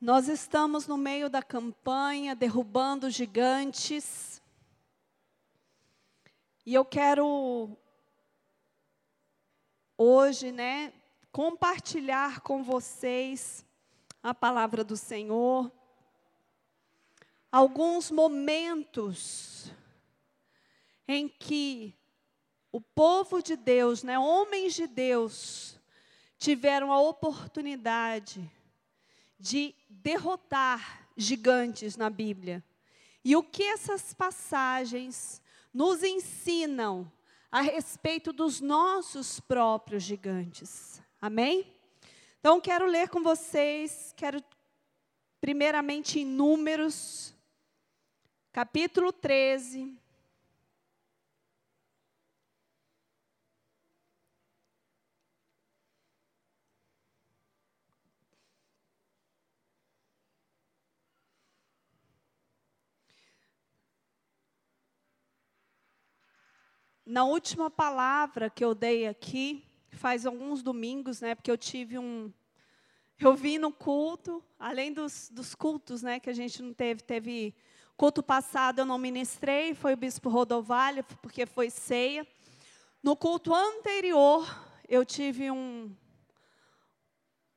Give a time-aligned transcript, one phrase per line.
[0.00, 4.40] Nós estamos no meio da campanha Derrubando Gigantes.
[6.64, 7.76] E eu quero
[9.98, 10.90] hoje, né,
[11.30, 13.62] compartilhar com vocês
[14.22, 15.70] a palavra do Senhor.
[17.52, 19.70] Alguns momentos
[21.06, 21.94] em que
[22.72, 25.78] o povo de Deus, né, homens de Deus,
[26.38, 28.50] tiveram a oportunidade
[29.40, 32.62] de derrotar gigantes na Bíblia.
[33.24, 37.10] E o que essas passagens nos ensinam
[37.50, 41.02] a respeito dos nossos próprios gigantes.
[41.20, 41.66] Amém?
[42.38, 44.42] Então, quero ler com vocês, quero
[45.40, 47.34] primeiramente em Números,
[48.52, 49.96] capítulo 13,
[67.10, 72.32] Na última palavra que eu dei aqui, faz alguns domingos, né, porque eu tive um...
[73.18, 77.52] Eu vim no culto, além dos, dos cultos, né, que a gente não teve, teve...
[77.96, 82.24] Culto passado eu não ministrei, foi o bispo Rodovalho, porque foi ceia.
[83.02, 84.48] No culto anterior,
[84.88, 85.92] eu tive um,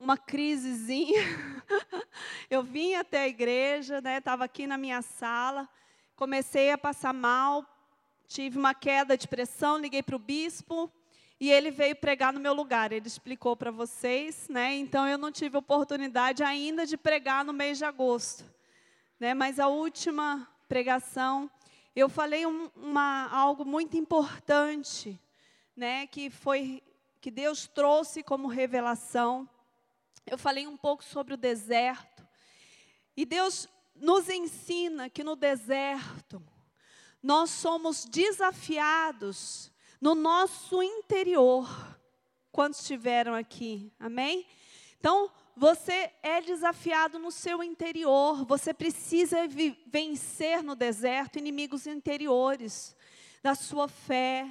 [0.00, 1.22] uma crisezinha.
[2.50, 5.68] eu vim até a igreja, estava né, aqui na minha sala,
[6.16, 7.64] comecei a passar mal,
[8.34, 10.90] tive uma queda de pressão, liguei para o bispo
[11.38, 12.90] e ele veio pregar no meu lugar.
[12.90, 14.74] Ele explicou para vocês, né?
[14.74, 18.44] Então eu não tive oportunidade ainda de pregar no mês de agosto,
[19.20, 19.34] né?
[19.34, 21.48] Mas a última pregação
[21.94, 25.16] eu falei um, uma, algo muito importante,
[25.76, 26.08] né?
[26.08, 26.82] Que foi
[27.20, 29.48] que Deus trouxe como revelação.
[30.26, 32.26] Eu falei um pouco sobre o deserto
[33.16, 36.42] e Deus nos ensina que no deserto
[37.24, 41.66] nós somos desafiados no nosso interior.
[42.52, 43.90] Quantos estiveram aqui?
[43.98, 44.46] Amém?
[45.00, 48.44] Então, você é desafiado no seu interior.
[48.44, 49.38] Você precisa
[49.86, 52.94] vencer no deserto inimigos interiores
[53.42, 54.46] da sua fé.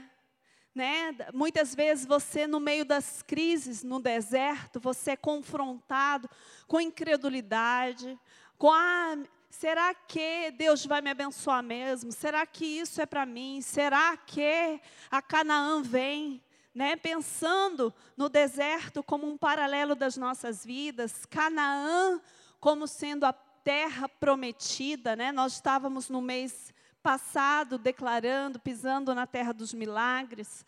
[0.74, 1.16] Né?
[1.32, 6.28] Muitas vezes você, no meio das crises no deserto, você é confrontado
[6.68, 8.20] com incredulidade,
[8.58, 9.18] com a ah,
[9.54, 12.12] Será que Deus vai me abençoar mesmo?
[12.12, 13.62] Será que isso é para mim?
[13.62, 14.82] Será que
[15.12, 16.44] a Canaã vem?
[16.74, 16.96] Né?
[16.96, 22.20] Pensando no deserto como um paralelo das nossas vidas, Canaã
[22.60, 25.32] como sendo a terra prometida, né?
[25.32, 30.66] Nós estávamos no mês passado declarando, pisando na terra dos milagres.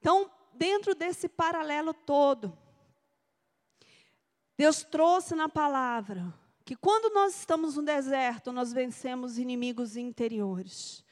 [0.00, 2.56] Então, dentro desse paralelo todo,
[4.54, 6.37] Deus trouxe na palavra
[6.68, 11.02] que quando nós estamos no deserto, nós vencemos inimigos interiores.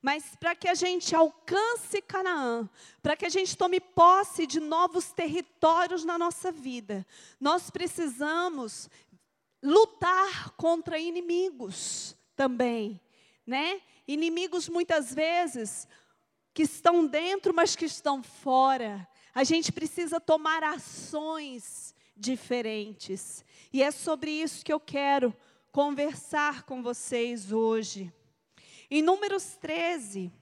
[0.00, 2.66] Mas para que a gente alcance Canaã,
[3.02, 7.06] para que a gente tome posse de novos territórios na nossa vida,
[7.38, 8.88] nós precisamos
[9.62, 12.98] lutar contra inimigos também,
[13.46, 13.82] né?
[14.08, 15.86] Inimigos muitas vezes
[16.54, 19.06] que estão dentro, mas que estão fora.
[19.34, 23.44] A gente precisa tomar ações diferentes.
[23.72, 25.36] E é sobre isso que eu quero
[25.72, 28.12] conversar com vocês hoje.
[28.88, 30.32] Em Números 13,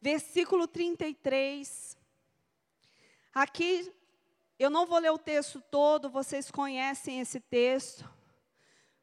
[0.00, 1.96] versículo 33.
[3.34, 3.90] Aqui,
[4.58, 8.08] eu não vou ler o texto todo, vocês conhecem esse texto.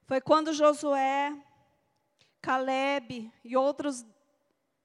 [0.06, 1.36] Foi quando Josué,
[2.42, 4.06] Caleb e outros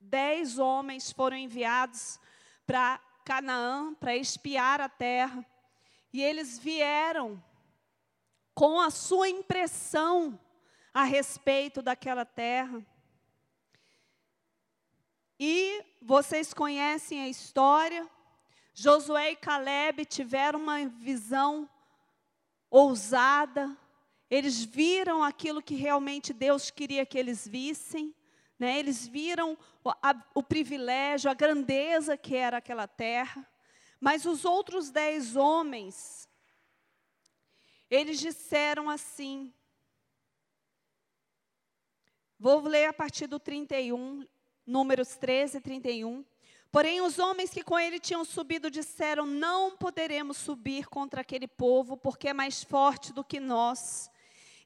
[0.01, 2.19] dez homens foram enviados
[2.67, 5.45] para Canaã para espiar a terra.
[6.15, 7.43] E eles vieram
[8.55, 10.39] com a sua impressão
[10.95, 12.87] a respeito daquela terra.
[15.41, 18.09] E vocês conhecem a história.
[18.73, 21.69] Josué e Caleb tiveram uma visão
[22.71, 23.77] ousada.
[24.31, 28.15] Eles viram aquilo que realmente Deus queria que eles vissem.
[28.57, 28.79] Né?
[28.79, 33.45] Eles viram o, a, o privilégio, a grandeza que era aquela terra.
[34.05, 36.29] Mas os outros dez homens,
[37.89, 39.51] eles disseram assim,
[42.39, 44.27] vou ler a partir do 31,
[44.67, 46.23] números 13 e 31.
[46.71, 51.97] Porém, os homens que com ele tinham subido disseram: Não poderemos subir contra aquele povo,
[51.97, 54.11] porque é mais forte do que nós.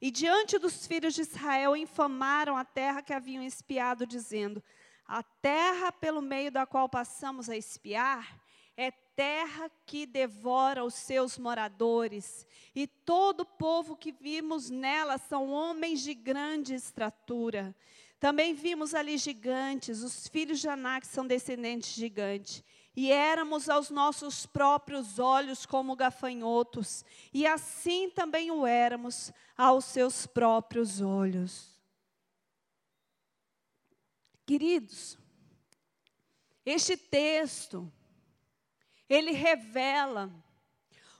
[0.00, 4.60] E diante dos filhos de Israel infamaram a terra que haviam espiado, dizendo:
[5.06, 8.36] A terra pelo meio da qual passamos a espiar
[8.76, 15.50] é terra que devora os seus moradores, e todo o povo que vimos nela são
[15.50, 17.74] homens de grande estatura.
[18.20, 22.64] Também vimos ali gigantes, os filhos de Anak são descendentes de gigante.
[22.94, 27.04] E éramos aos nossos próprios olhos como gafanhotos,
[27.34, 31.76] e assim também o éramos aos seus próprios olhos.
[34.46, 35.18] Queridos,
[36.64, 37.92] este texto,
[39.08, 40.30] ele revela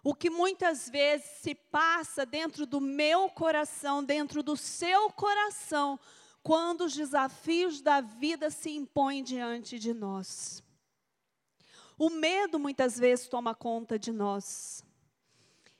[0.02, 5.98] o que muitas vezes se passa dentro do meu coração, dentro do seu coração,
[6.42, 10.62] quando os desafios da vida se impõem diante de nós.
[11.98, 14.84] O medo muitas vezes toma conta de nós.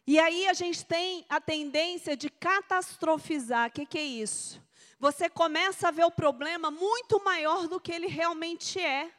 [0.07, 3.69] E aí a gente tem a tendência de catastrofizar.
[3.69, 4.61] O que, que é isso?
[4.99, 9.13] Você começa a ver o problema muito maior do que ele realmente é.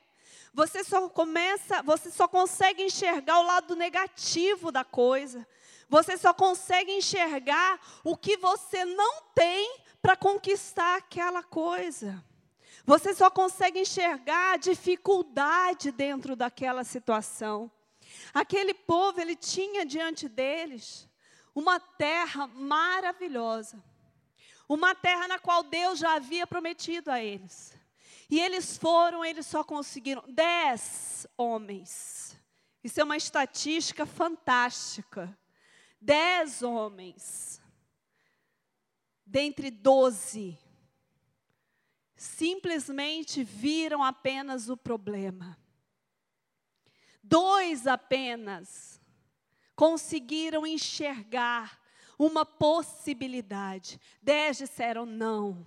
[0.53, 5.47] Você só começa, você só consegue enxergar o lado negativo da coisa.
[5.87, 12.23] Você só consegue enxergar o que você não tem para conquistar aquela coisa.
[12.85, 17.71] Você só consegue enxergar a dificuldade dentro daquela situação.
[18.33, 21.07] Aquele povo, ele tinha diante deles
[21.53, 23.83] uma terra maravilhosa.
[24.67, 27.78] Uma terra na qual Deus já havia prometido a eles.
[28.29, 32.37] E eles foram, eles só conseguiram dez homens.
[32.83, 35.37] Isso é uma estatística fantástica.
[35.99, 37.61] Dez homens.
[39.25, 40.57] Dentre doze
[42.15, 45.57] simplesmente viram apenas o problema.
[47.23, 48.99] Dois apenas
[49.75, 51.79] conseguiram enxergar
[52.17, 53.99] uma possibilidade.
[54.21, 55.65] Dez disseram não.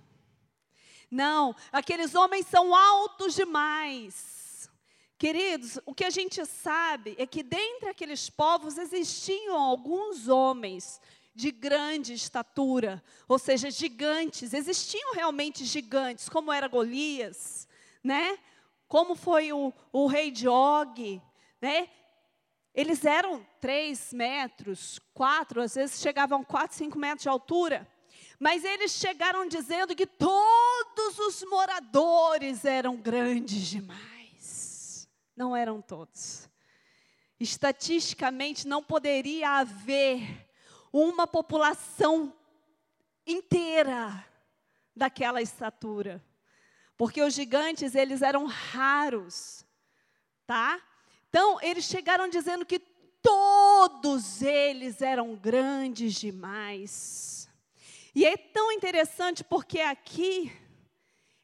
[1.13, 4.67] Não, aqueles homens são altos demais.
[5.15, 10.99] Queridos, o que a gente sabe é que dentre aqueles povos existiam alguns homens
[11.35, 14.53] de grande estatura, ou seja, gigantes.
[14.53, 17.67] Existiam realmente gigantes, como era Golias,
[18.03, 18.39] né?
[18.87, 21.21] Como foi o, o rei de Og,
[21.61, 21.89] né?
[22.73, 27.87] Eles eram três metros, quatro, às vezes chegavam quatro, cinco metros de altura.
[28.43, 35.07] Mas eles chegaram dizendo que todos os moradores eram grandes demais.
[35.33, 36.49] Não eram todos.
[37.39, 40.45] Estatisticamente, não poderia haver
[40.91, 42.33] uma população
[43.25, 44.27] inteira
[44.93, 46.21] daquela estatura.
[46.97, 49.65] Porque os gigantes, eles eram raros,
[50.45, 50.81] tá?
[51.29, 52.79] Então, eles chegaram dizendo que
[53.21, 57.42] todos eles eram grandes demais.
[58.15, 60.51] E é tão interessante porque aqui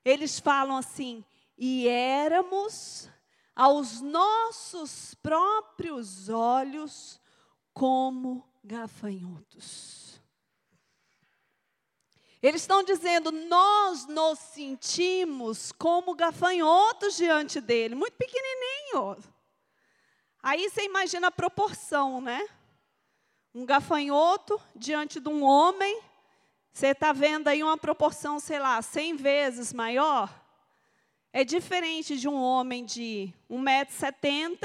[0.06, 1.24] eles falam assim:
[1.58, 3.10] e éramos
[3.56, 7.20] aos nossos próprios olhos
[7.74, 10.22] como gafanhotos.
[12.42, 19.18] Eles estão dizendo, nós nos sentimos como gafanhotos diante dele, muito pequenininho.
[20.42, 22.48] Aí você imagina a proporção, né?
[23.54, 26.02] Um gafanhoto diante de um homem,
[26.72, 30.34] você está vendo aí uma proporção, sei lá, 100 vezes maior.
[31.32, 34.60] É diferente de um homem de 1,70m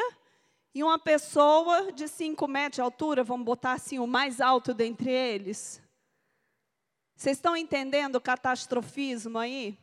[0.75, 5.11] e uma pessoa de 5 metros de altura, vamos botar assim, o mais alto dentre
[5.11, 5.83] eles.
[7.15, 9.79] Vocês estão entendendo o catastrofismo aí?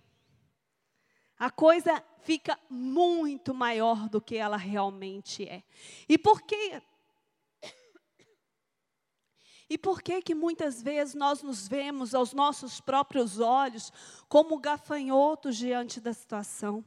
[1.38, 5.63] A coisa fica muito maior do que ela realmente é.
[6.07, 6.81] E por que
[9.72, 13.90] e por que que muitas vezes nós nos vemos aos nossos próprios olhos
[14.28, 16.84] como gafanhotos diante da situação?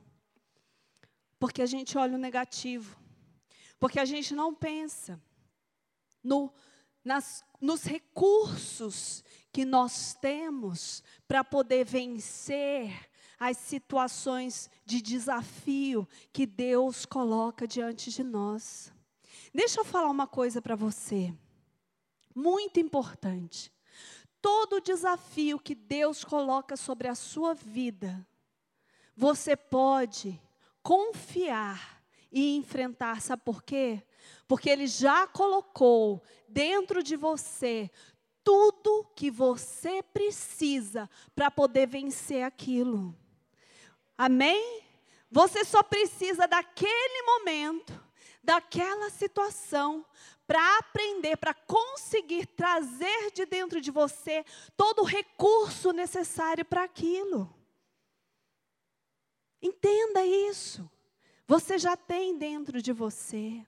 [1.39, 2.95] Porque a gente olha o negativo.
[3.81, 5.19] Porque a gente não pensa
[6.23, 6.53] no,
[7.03, 12.93] nas, nos recursos que nós temos para poder vencer
[13.41, 18.93] as situações de desafio que Deus coloca diante de nós.
[19.55, 21.33] Deixa eu falar uma coisa para você,
[22.35, 23.73] muito importante.
[24.41, 28.27] Todo desafio que Deus coloca sobre a sua vida,
[29.17, 30.41] você pode
[30.83, 33.23] confiar e enfrentar.
[33.23, 34.03] Sabe por quê?
[34.47, 37.91] Porque Ele já colocou dentro de você
[38.45, 43.17] tudo que você precisa para poder vencer aquilo.
[44.19, 44.83] Amém?
[45.31, 47.99] Você só precisa daquele momento,
[48.43, 50.05] daquela situação,
[50.47, 54.45] para aprender, para conseguir trazer de dentro de você
[54.77, 57.53] todo o recurso necessário para aquilo.
[59.63, 60.91] Entenda isso.
[61.47, 63.65] Você já tem dentro de você.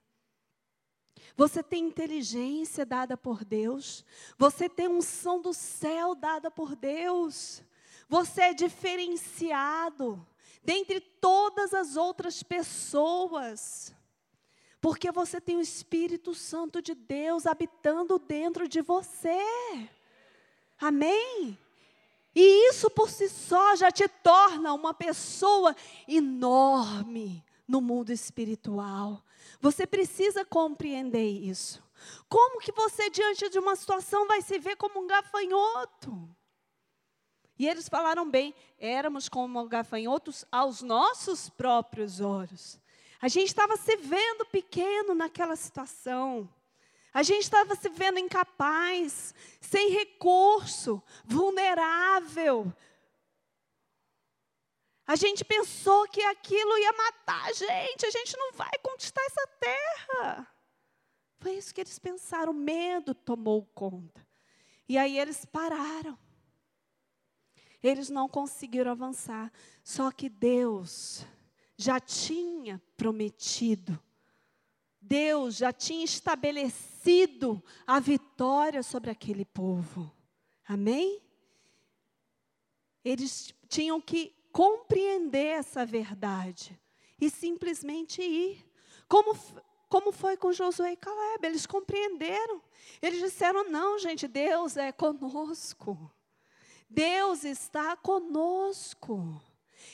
[1.35, 4.05] Você tem inteligência dada por Deus.
[4.37, 7.63] Você tem unção do céu dada por Deus.
[8.09, 10.27] Você é diferenciado
[10.63, 13.96] dentre todas as outras pessoas.
[14.87, 19.37] Porque você tem o Espírito Santo de Deus habitando dentro de você.
[20.79, 21.59] Amém?
[22.33, 25.75] E isso por si só já te torna uma pessoa
[26.07, 29.25] enorme no mundo espiritual.
[29.61, 31.83] Você precisa compreender isso.
[32.29, 36.33] Como que você, diante de uma situação, vai se ver como um gafanhoto?
[37.59, 42.79] E eles falaram bem, éramos como gafanhotos aos nossos próprios olhos.
[43.21, 46.49] A gente estava se vendo pequeno naquela situação.
[47.13, 52.73] A gente estava se vendo incapaz, sem recurso, vulnerável.
[55.07, 59.47] A gente pensou que aquilo ia matar a gente, a gente não vai conquistar essa
[59.59, 60.47] terra.
[61.39, 64.27] Foi isso que eles pensaram, o medo tomou conta.
[64.89, 66.19] E aí eles pararam.
[67.83, 69.53] Eles não conseguiram avançar.
[69.83, 71.25] Só que Deus
[71.77, 74.01] já tinha prometido
[75.07, 80.13] Deus já tinha estabelecido a vitória sobre aquele povo.
[80.67, 81.23] Amém?
[83.05, 86.77] Eles tinham que compreender essa verdade
[87.21, 88.69] e simplesmente ir.
[89.07, 89.39] Como,
[89.89, 91.47] como foi com Josué e Caleb?
[91.47, 92.61] Eles compreenderam.
[93.01, 96.11] Eles disseram: não, gente, Deus é conosco.
[96.91, 99.41] Deus está conosco.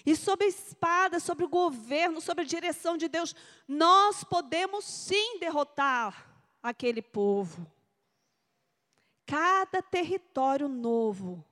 [0.04, 3.34] E sobre a espada, sobre o governo, sobre a direção de Deus,
[3.68, 6.28] nós podemos sim derrotar
[6.62, 7.70] aquele povo.
[9.26, 11.44] Cada território novo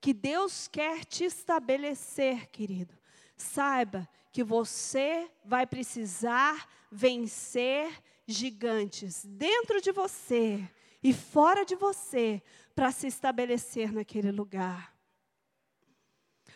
[0.00, 2.94] que Deus quer te estabelecer, querido,
[3.36, 10.68] saiba que você vai precisar vencer gigantes dentro de você
[11.02, 12.42] e fora de você
[12.74, 14.94] para se estabelecer naquele lugar.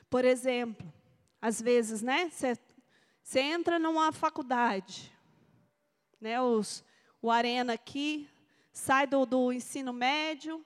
[0.09, 0.93] Por exemplo,
[1.41, 2.31] às vezes, né?
[2.31, 5.13] Você entra numa faculdade,
[6.21, 6.41] né?
[6.41, 6.85] Os,
[7.23, 8.29] o Arena aqui
[8.73, 10.65] sai do, do ensino médio,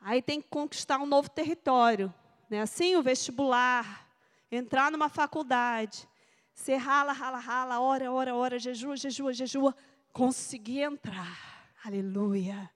[0.00, 2.12] aí tem que conquistar um novo território,
[2.48, 2.62] né?
[2.62, 4.08] Assim, o vestibular,
[4.50, 6.08] entrar numa faculdade,
[6.54, 9.76] você rala, rala, rala, ora, ora, ora, jejua, jejua, jejua,
[10.12, 12.70] consegui entrar, aleluia.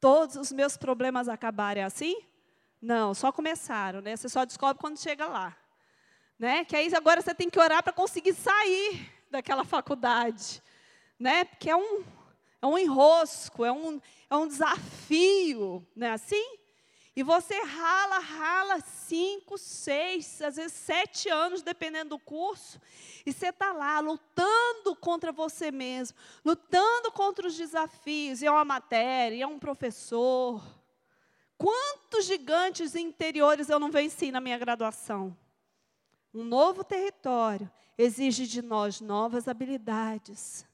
[0.00, 2.22] Todos os meus problemas acabaram, é assim?
[2.80, 4.16] Não, só começaram, né?
[4.16, 5.56] Você só descobre quando chega lá
[6.44, 6.64] né?
[6.64, 10.62] Que aí agora você tem que orar para conseguir sair daquela faculdade,
[11.18, 11.44] né?
[11.44, 12.04] Porque é um,
[12.60, 13.98] é um enrosco, é um,
[14.28, 16.10] é um desafio, né?
[16.10, 16.58] Assim?
[17.16, 22.78] E você rala, rala cinco, seis, às vezes sete anos, dependendo do curso,
[23.24, 28.64] e você está lá lutando contra você mesmo, lutando contra os desafios, e é uma
[28.64, 30.62] matéria, é um professor.
[31.56, 35.34] Quantos gigantes interiores eu não venci na minha graduação?
[36.34, 40.66] Um novo território exige de nós novas habilidades,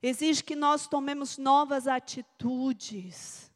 [0.00, 3.50] exige que nós tomemos novas atitudes.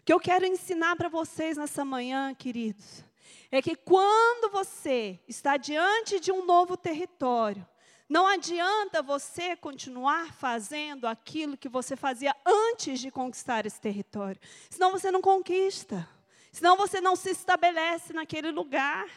[0.00, 3.02] O que eu quero ensinar para vocês nessa manhã, queridos,
[3.50, 7.66] é que quando você está diante de um novo território,
[8.06, 14.38] não adianta você continuar fazendo aquilo que você fazia antes de conquistar esse território,
[14.68, 16.06] senão você não conquista,
[16.52, 19.08] senão você não se estabelece naquele lugar.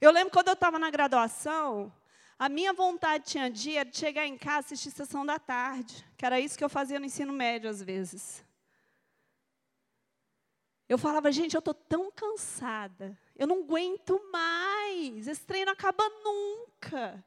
[0.00, 1.92] Eu lembro quando eu estava na graduação,
[2.38, 6.24] a minha vontade tinha dia de chegar em casa e assistir sessão da tarde, que
[6.24, 8.44] era isso que eu fazia no ensino médio às vezes.
[10.88, 17.24] Eu falava, gente, eu estou tão cansada, eu não aguento mais, esse treino acaba nunca.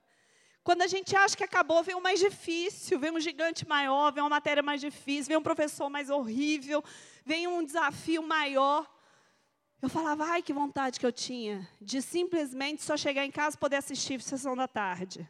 [0.64, 4.24] Quando a gente acha que acabou, vem um mais difícil, vem um gigante maior, vem
[4.24, 6.82] uma matéria mais difícil, vem um professor mais horrível,
[7.26, 8.90] vem um desafio maior.
[9.82, 13.60] Eu falava, ai, que vontade que eu tinha de simplesmente só chegar em casa e
[13.60, 15.28] poder assistir a sessão da tarde.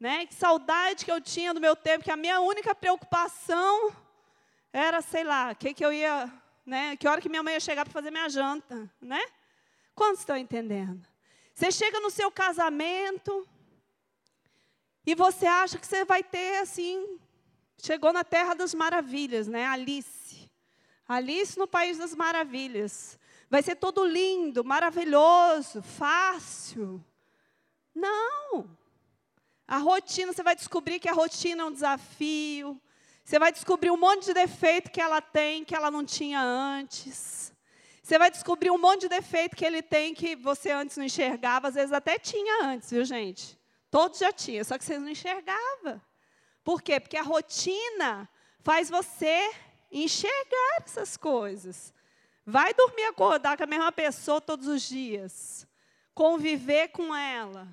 [0.00, 0.26] Né?
[0.26, 3.92] Que saudade que eu tinha do meu tempo, que a minha única preocupação
[4.72, 6.32] era, sei lá, que, que eu ia,
[6.66, 6.96] né?
[6.96, 9.20] Que hora que minha mãe ia chegar para fazer minha janta, né?
[9.94, 11.06] Quantos estão entendendo?
[11.54, 13.46] Você chega no seu casamento
[15.06, 17.18] e você acha que você vai ter assim,
[17.80, 19.66] chegou na terra das maravilhas, né?
[19.66, 20.50] Alice.
[21.08, 23.17] Alice no país das maravilhas.
[23.50, 27.02] Vai ser todo lindo, maravilhoso, fácil.
[27.94, 28.76] Não.
[29.66, 32.80] A rotina, você vai descobrir que a rotina é um desafio.
[33.24, 37.52] Você vai descobrir um monte de defeito que ela tem que ela não tinha antes.
[38.02, 41.68] Você vai descobrir um monte de defeito que ele tem que você antes não enxergava,
[41.68, 43.58] às vezes até tinha antes, viu, gente?
[43.90, 46.00] Todos já tinham, só que vocês não enxergavam.
[46.64, 46.98] Por quê?
[46.98, 48.26] Porque a rotina
[48.60, 49.50] faz você
[49.92, 51.92] enxergar essas coisas.
[52.50, 55.68] Vai dormir acordar com a mesma pessoa todos os dias.
[56.14, 57.68] Conviver com ela.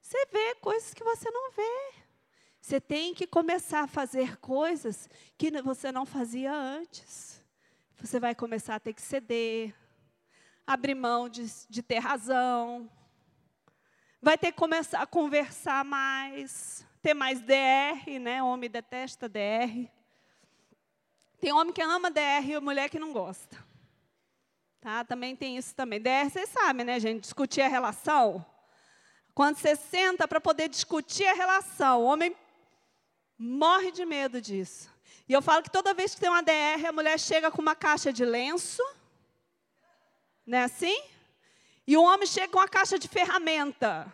[0.00, 1.94] Você vê coisas que você não vê.
[2.60, 7.42] Você tem que começar a fazer coisas que você não fazia antes.
[7.96, 9.74] Você vai começar a ter que ceder,
[10.64, 12.88] abrir mão de, de ter razão.
[14.22, 18.40] Vai ter que começar a conversar mais, ter mais DR, né?
[18.40, 19.90] Homem detesta DR.
[21.40, 23.68] Tem homem que ama DR e mulher que não gosta.
[24.80, 25.04] Tá?
[25.04, 26.00] Também tem isso também.
[26.00, 27.20] DR, vocês sabem, né, gente?
[27.20, 28.44] Discutir a relação.
[29.34, 32.34] Quando você senta para poder discutir a relação, o homem
[33.38, 34.90] morre de medo disso.
[35.28, 37.76] E eu falo que toda vez que tem uma DR, a mulher chega com uma
[37.76, 38.82] caixa de lenço,
[40.46, 40.98] não é assim?
[41.86, 44.10] E o homem chega com uma caixa de ferramenta,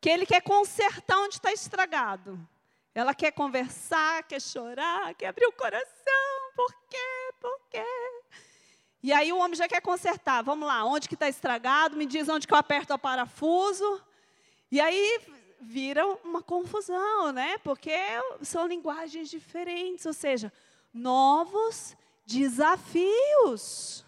[0.00, 2.38] que ele quer consertar onde está estragado.
[2.92, 6.52] Ela quer conversar, quer chorar, quer abrir o coração.
[6.56, 7.34] Por quê?
[7.40, 7.84] Por quê?
[9.02, 10.42] E aí o homem já quer consertar.
[10.42, 11.96] Vamos lá, onde que está estragado?
[11.96, 14.02] Me diz onde que eu aperto o parafuso.
[14.70, 15.20] E aí
[15.60, 17.58] vira uma confusão, né?
[17.58, 17.92] Porque
[18.42, 20.52] são linguagens diferentes, ou seja,
[20.92, 24.04] novos desafios,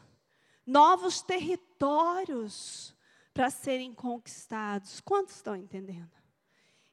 [0.66, 2.94] novos territórios
[3.32, 5.00] para serem conquistados.
[5.00, 6.10] Quantos estão entendendo?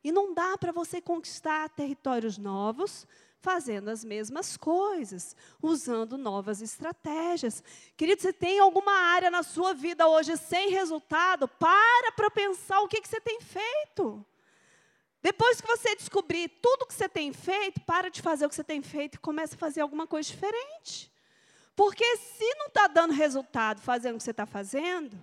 [0.04, 3.06] E não dá para você conquistar territórios novos
[3.42, 7.64] fazendo as mesmas coisas, usando novas estratégias.
[7.96, 11.48] Querido, você tem alguma área na sua vida hoje sem resultado?
[11.48, 14.26] Para para pensar o que, que você tem feito.
[15.22, 18.64] Depois que você descobrir tudo que você tem feito, para de fazer o que você
[18.64, 21.12] tem feito e começa a fazer alguma coisa diferente.
[21.76, 25.18] Porque se não está dando resultado fazendo o que você está fazendo,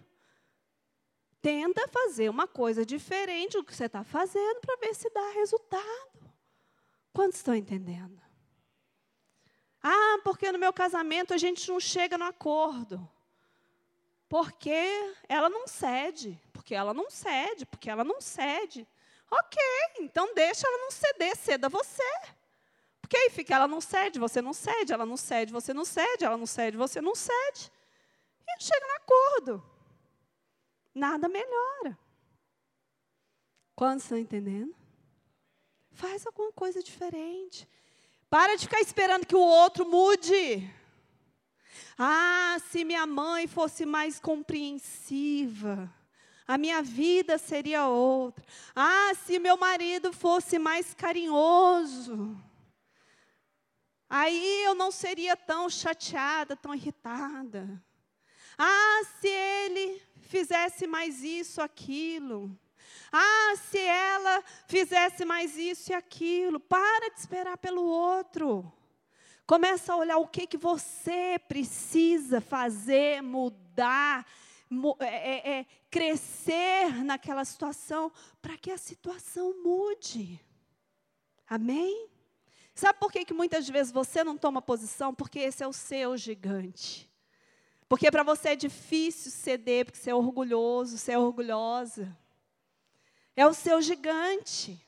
[1.41, 6.16] tenta fazer uma coisa diferente do que você está fazendo para ver se dá resultado.
[7.17, 8.21] Quantos estão entendendo?
[9.83, 13.09] Ah, porque no meu casamento a gente não chega no acordo.
[14.29, 18.87] Porque ela não cede, porque ela não cede, porque ela não cede.
[19.31, 19.59] Ok,
[20.01, 22.03] então deixa ela não ceder, ceda você.
[23.01, 26.23] Porque aí fica, ela não cede, você não cede, ela não cede, você não cede,
[26.23, 27.73] ela não cede, você não cede.
[28.47, 29.71] E chega no acordo.
[30.95, 31.99] Nada melhora.
[33.75, 34.77] Quando estão entendendo?
[35.97, 37.69] Faz alguma coisa diferente.
[38.31, 40.73] Para de ficar esperando que o outro mude.
[41.99, 45.93] Ah, se minha mãe fosse mais compreensiva
[46.47, 48.45] a minha vida seria outra.
[48.75, 52.41] Ah, se meu marido fosse mais carinhoso.
[54.09, 57.83] Aí eu não seria tão chateada, tão irritada.
[58.57, 62.57] Ah, se ele fizesse mais isso, aquilo.
[63.13, 66.61] Ah, se ela fizesse mais isso e aquilo.
[66.61, 68.73] Para de esperar pelo outro.
[69.47, 74.27] Começa a olhar o que, que você precisa fazer, mudar,
[74.99, 78.11] é, é, é, crescer naquela situação
[78.43, 80.41] para que a situação mude.
[81.49, 82.09] Amém?
[82.75, 85.15] Sabe por que, que muitas vezes você não toma posição?
[85.15, 87.09] Porque esse é o seu gigante.
[87.89, 92.17] Porque para você é difícil ceder, porque você é orgulhoso, você é orgulhosa.
[93.37, 94.81] É o seu gigante.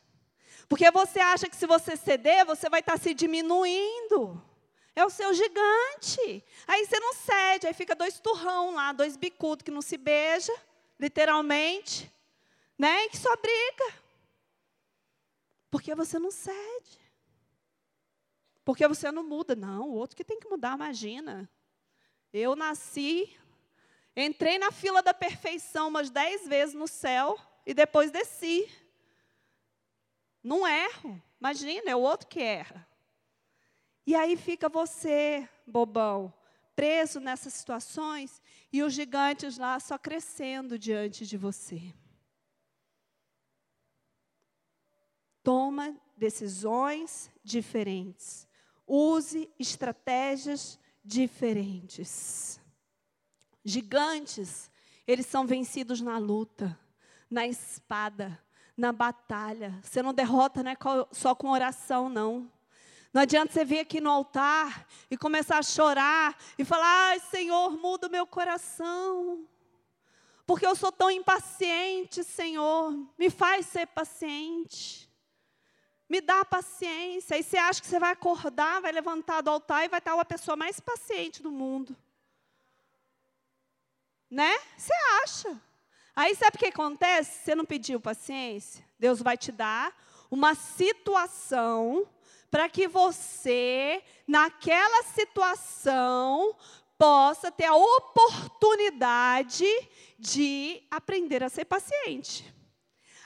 [0.68, 4.42] Porque você acha que se você ceder, você vai estar se diminuindo.
[4.96, 6.44] É o seu gigante.
[6.66, 10.52] Aí você não cede, aí fica dois turrão lá, dois bicudos que não se beija,
[10.98, 12.12] literalmente,
[12.76, 13.04] né?
[13.04, 13.94] E que só briga.
[15.70, 16.98] Porque você não cede.
[18.64, 19.54] Porque você não muda.
[19.54, 21.48] Não, o outro que tem que mudar, imagina.
[22.32, 23.34] Eu nasci,
[24.16, 28.66] entrei na fila da perfeição umas dez vezes no céu e depois desci.
[30.42, 31.22] Não erro.
[31.38, 32.88] Imagina, é o outro que erra.
[34.06, 36.32] E aí fica você, bobão,
[36.74, 38.40] preso nessas situações
[38.72, 41.94] e os gigantes lá só crescendo diante de você.
[45.42, 48.48] Toma decisões diferentes.
[48.86, 52.58] Use estratégias diferentes.
[53.62, 54.70] Gigantes,
[55.06, 56.78] eles são vencidos na luta,
[57.30, 58.38] na espada,
[58.76, 59.78] na batalha.
[59.82, 60.76] Você não derrota não é
[61.12, 62.50] só com oração, não.
[63.12, 67.70] Não adianta você vir aqui no altar e começar a chorar e falar: ai, Senhor,
[67.78, 69.46] muda o meu coração.
[70.46, 72.94] Porque eu sou tão impaciente, Senhor.
[73.18, 75.10] Me faz ser paciente.
[76.08, 77.36] Me dá paciência.
[77.36, 80.24] E você acha que você vai acordar, vai levantar do altar e vai estar a
[80.24, 81.94] pessoa mais paciente do mundo.
[84.30, 84.58] Né?
[84.76, 85.67] Você acha.
[86.18, 87.44] Aí sabe o que acontece?
[87.44, 88.84] Você não pediu paciência?
[88.98, 89.96] Deus vai te dar
[90.28, 92.08] uma situação
[92.50, 96.56] para que você, naquela situação,
[96.98, 99.64] possa ter a oportunidade
[100.18, 102.52] de aprender a ser paciente.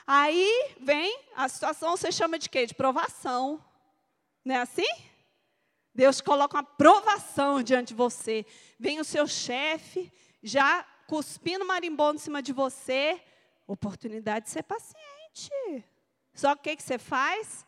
[0.05, 2.67] Aí vem a situação, você chama de quê?
[2.67, 3.59] De provação.
[4.45, 4.85] Não é assim?
[5.95, 8.45] Deus coloca uma provação diante de você.
[8.79, 13.21] Vem o seu chefe, já cuspindo marimbondo em cima de você.
[13.67, 15.85] Oportunidade de ser paciente.
[16.33, 17.65] Só que o que, que você faz?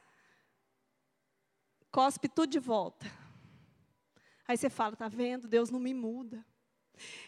[1.91, 3.05] Cospe tudo de volta.
[4.47, 5.47] Aí você fala, tá vendo?
[5.47, 6.45] Deus não me muda.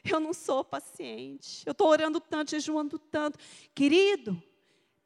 [0.04, 1.64] Eu não sou paciente.
[1.66, 3.40] Eu estou orando tanto, jejuando tanto.
[3.74, 4.42] Querido,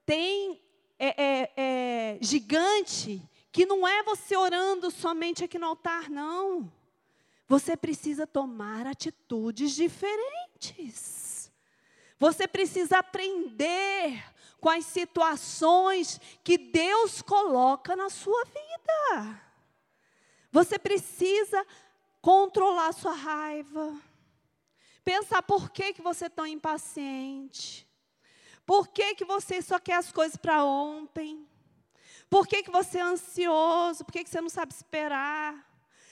[0.06, 0.62] tem
[1.00, 6.72] é, é, é, gigante que não é você orando somente aqui no altar, não.
[7.48, 10.51] Você precisa tomar atitudes diferentes.
[12.20, 14.24] Você precisa aprender
[14.60, 19.42] com as situações que Deus coloca na sua vida.
[20.52, 21.66] Você precisa
[22.22, 24.00] controlar sua raiva.
[25.04, 27.88] Pensar por que, que você é tão impaciente.
[28.66, 31.48] Por que, que você só quer as coisas para ontem?
[32.30, 34.06] Por que, que você é ansioso?
[34.06, 35.71] Por que, que você não sabe esperar?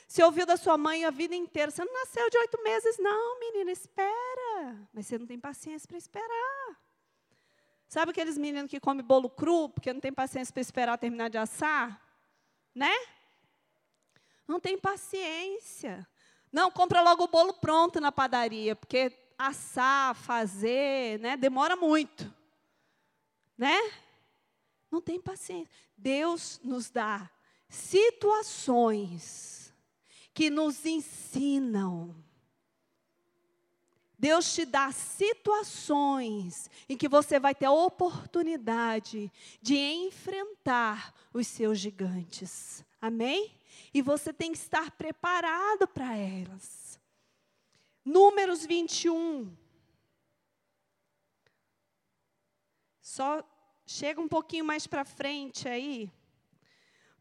[0.09, 1.69] Você ouviu da sua mãe a vida inteira.
[1.69, 4.89] Você não nasceu de oito meses, não, menina, espera.
[4.91, 6.81] Mas você não tem paciência para esperar.
[7.87, 11.37] Sabe aqueles meninos que comem bolo cru, porque não tem paciência para esperar terminar de
[11.37, 12.03] assar?
[12.73, 12.91] Né?
[14.47, 16.07] Não tem paciência.
[16.51, 22.33] Não, compra logo o bolo pronto na padaria, porque assar, fazer, né, demora muito.
[23.55, 23.77] Né?
[24.89, 25.69] Não tem paciência.
[25.95, 27.29] Deus nos dá
[27.67, 29.48] situações
[30.39, 32.15] que nos ensinam
[34.17, 39.29] Deus te dá situações em que você vai ter a oportunidade
[39.61, 42.85] de enfrentar os seus gigantes.
[43.01, 43.51] Amém?
[43.93, 46.97] E você tem que estar preparado para elas.
[48.05, 49.53] Números 21.
[53.01, 53.43] Só
[53.85, 56.09] chega um pouquinho mais para frente aí.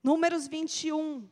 [0.05, 1.29] Números 21.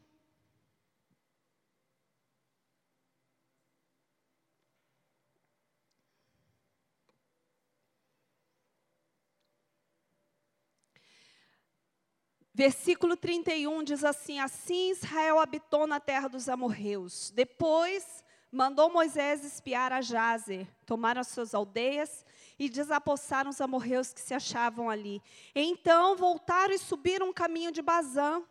[12.57, 17.31] Versículo 31 diz assim: Assim Israel habitou na terra dos amorreus.
[17.31, 22.25] Depois mandou Moisés espiar a Jazer, tomaram as suas aldeias
[22.59, 25.21] e desapossaram os amorreus que se achavam ali.
[25.55, 28.42] Então voltaram e subiram um caminho de Bazã.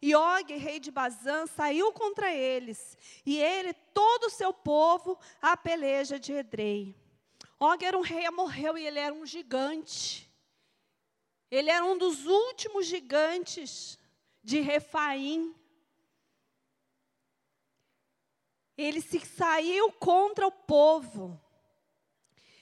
[0.00, 2.96] E Og, rei de Bazã, saiu contra eles,
[3.26, 6.96] e ele, todo o seu povo, a peleja de Edrei.
[7.58, 10.29] Og era um rei amorreu e ele era um gigante.
[11.50, 13.98] Ele era um dos últimos gigantes
[14.42, 15.54] de Refaim.
[18.76, 21.38] Ele se saiu contra o povo.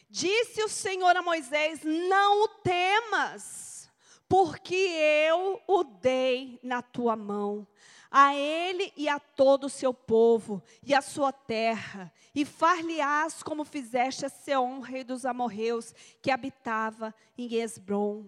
[0.09, 3.91] Disse o Senhor a Moisés: Não o temas,
[4.27, 7.67] porque eu o dei na tua mão,
[8.11, 13.65] a ele e a todo o seu povo e a sua terra, e far-lhe-ás como
[13.67, 18.27] fizeste a Seom, rei dos amorreus, que habitava em Esbrom.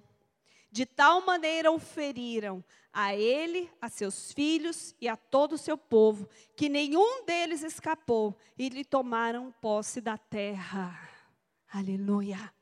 [0.71, 5.77] De tal maneira o feriram a ele, a seus filhos e a todo o seu
[5.77, 11.09] povo, que nenhum deles escapou e lhe tomaram posse da terra.
[11.73, 12.53] Aleluia.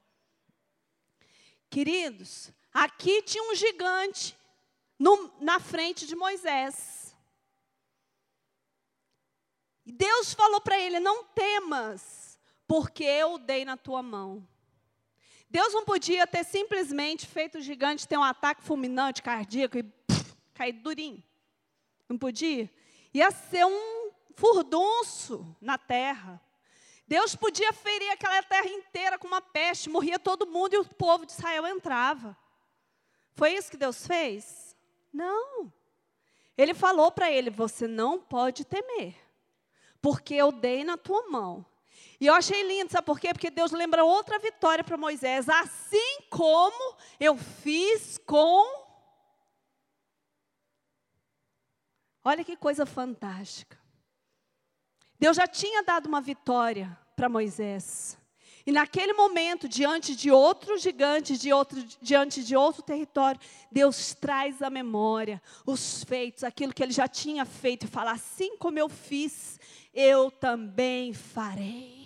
[1.70, 4.36] Queridos, aqui tinha um gigante
[4.98, 7.16] no, na frente de Moisés.
[9.84, 14.46] Deus falou para ele: Não temas, porque eu dei na tua mão.
[15.50, 19.84] Deus não podia ter simplesmente feito o gigante ter um ataque fulminante cardíaco e
[20.52, 21.22] cair durinho.
[22.08, 22.70] Não podia?
[23.14, 26.40] Ia ser um furdunço na terra.
[27.06, 31.24] Deus podia ferir aquela terra inteira com uma peste, morria todo mundo e o povo
[31.24, 32.36] de Israel entrava.
[33.34, 34.76] Foi isso que Deus fez?
[35.12, 35.72] Não.
[36.56, 39.14] Ele falou para ele: Você não pode temer,
[40.02, 41.64] porque eu dei na tua mão
[42.20, 43.32] e eu achei lindo, sabe por quê?
[43.32, 45.48] Porque Deus lembra outra vitória para Moisés.
[45.48, 48.88] Assim como eu fiz com.
[52.24, 53.78] Olha que coisa fantástica.
[55.18, 58.18] Deus já tinha dado uma vitória para Moisés.
[58.66, 64.60] E naquele momento, diante de outro gigante, de outro, diante de outro território, Deus traz
[64.60, 68.88] à memória os feitos, aquilo que ele já tinha feito, e fala: assim como eu
[68.88, 69.58] fiz,
[69.94, 71.97] eu também farei.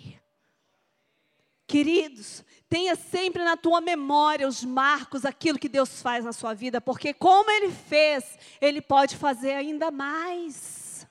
[1.73, 6.79] Queridos, tenha sempre na tua memória os marcos, aquilo que Deus faz na sua vida,
[6.79, 11.07] porque como Ele fez, Ele pode fazer ainda mais.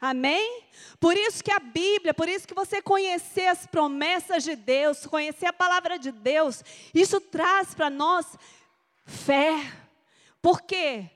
[0.00, 0.64] Amém?
[0.98, 5.46] Por isso que a Bíblia, por isso que você conhecer as promessas de Deus, conhecer
[5.46, 8.36] a palavra de Deus, isso traz para nós
[9.06, 9.60] fé.
[10.42, 11.08] Porque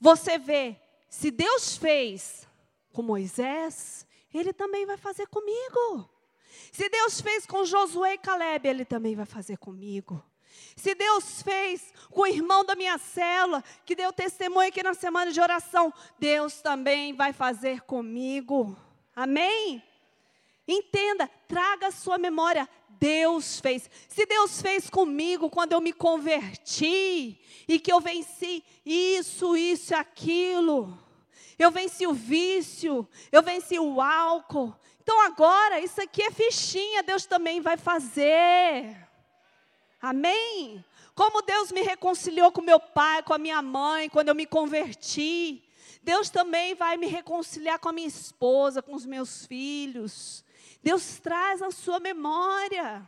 [0.00, 0.76] você vê,
[1.08, 2.46] se Deus fez
[2.92, 6.08] com Moisés, Ele também vai fazer comigo.
[6.70, 10.22] Se Deus fez com Josué e Caleb, Ele também vai fazer comigo.
[10.76, 15.30] Se Deus fez com o irmão da minha célula, que deu testemunho aqui na semana
[15.32, 18.76] de oração, Deus também vai fazer comigo.
[19.14, 19.82] Amém?
[20.66, 22.68] Entenda, traga a sua memória.
[22.88, 23.90] Deus fez.
[24.08, 29.96] Se Deus fez comigo quando eu me converti e que eu venci isso, isso e
[29.96, 30.96] aquilo.
[31.58, 34.74] Eu venci o vício, eu venci o álcool.
[35.02, 38.96] Então agora, isso aqui é fichinha, Deus também vai fazer.
[40.00, 40.84] Amém?
[41.12, 45.68] Como Deus me reconciliou com meu pai, com a minha mãe, quando eu me converti.
[46.04, 50.44] Deus também vai me reconciliar com a minha esposa, com os meus filhos.
[50.80, 53.04] Deus traz à sua memória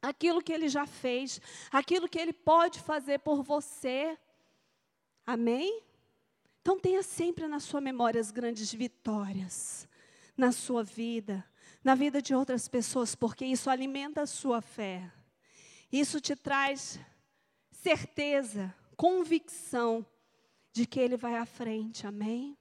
[0.00, 1.40] aquilo que Ele já fez,
[1.72, 4.16] aquilo que Ele pode fazer por você.
[5.26, 5.82] Amém?
[6.62, 9.87] Então tenha sempre na sua memória as grandes vitórias
[10.38, 11.44] na sua vida,
[11.82, 15.10] na vida de outras pessoas, porque isso alimenta a sua fé.
[15.90, 16.98] Isso te traz
[17.72, 20.06] certeza, convicção
[20.72, 22.56] de que ele vai à frente, amém?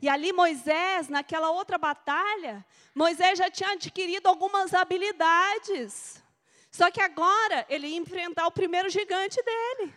[0.00, 6.22] E ali Moisés, naquela outra batalha, Moisés já tinha adquirido algumas habilidades.
[6.70, 9.92] Só que agora ele ia enfrentar o primeiro gigante dele.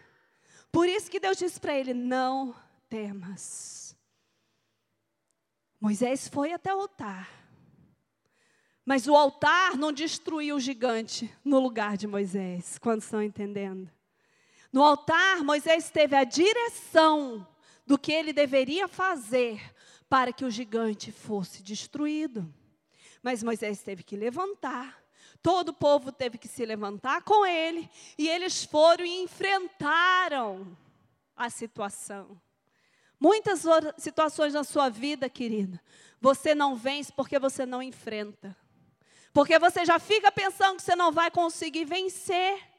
[0.71, 2.53] Por isso que Deus disse para ele: Não
[2.89, 3.82] temas.
[5.83, 7.29] Moisés foi até o altar.
[8.85, 13.91] Mas o altar não destruiu o gigante no lugar de Moisés, quando estão entendendo.
[14.71, 17.45] No altar, Moisés teve a direção
[17.85, 19.61] do que ele deveria fazer
[20.07, 22.47] para que o gigante fosse destruído.
[23.21, 25.03] Mas Moisés teve que levantar,
[25.41, 30.77] todo o povo teve que se levantar com ele, e eles foram e enfrentaram
[31.35, 32.39] a situação.
[33.23, 33.63] Muitas
[33.97, 35.79] situações na sua vida, querida,
[36.19, 38.53] você não vence porque você não enfrenta.
[39.31, 42.73] Porque você já fica pensando que você não vai conseguir vencer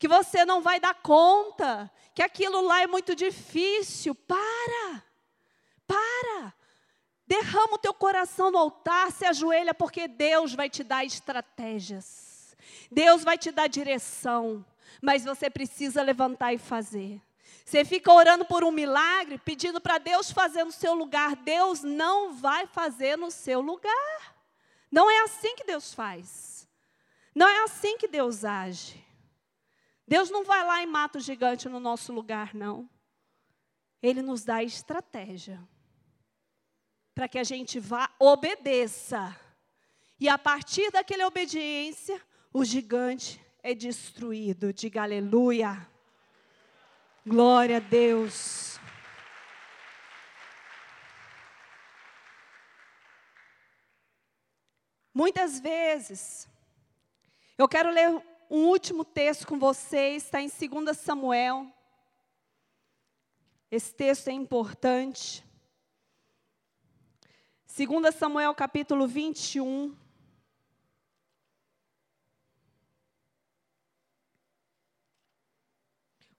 [0.00, 4.14] que você não vai dar conta, que aquilo lá é muito difícil.
[4.14, 5.04] Para!
[5.86, 6.54] Para!
[7.26, 12.56] Derrama o teu coração no altar, se ajoelha, porque Deus vai te dar estratégias.
[12.90, 14.64] Deus vai te dar direção.
[15.02, 17.20] Mas você precisa levantar e fazer.
[17.70, 21.36] Você fica orando por um milagre, pedindo para Deus fazer no seu lugar.
[21.36, 24.36] Deus não vai fazer no seu lugar.
[24.90, 26.68] Não é assim que Deus faz.
[27.32, 29.00] Não é assim que Deus age.
[30.04, 32.90] Deus não vai lá e mata o gigante no nosso lugar, não.
[34.02, 35.62] Ele nos dá estratégia
[37.14, 39.38] para que a gente vá obedeça.
[40.18, 42.20] E a partir daquela obediência,
[42.52, 44.72] o gigante é destruído.
[44.72, 45.88] Diga aleluia.
[47.26, 48.80] Glória a Deus.
[55.12, 56.48] Muitas vezes,
[57.58, 58.08] eu quero ler
[58.48, 61.70] um último texto com vocês, está em 2 Samuel.
[63.70, 65.44] Esse texto é importante.
[67.76, 69.94] 2 Samuel capítulo 21.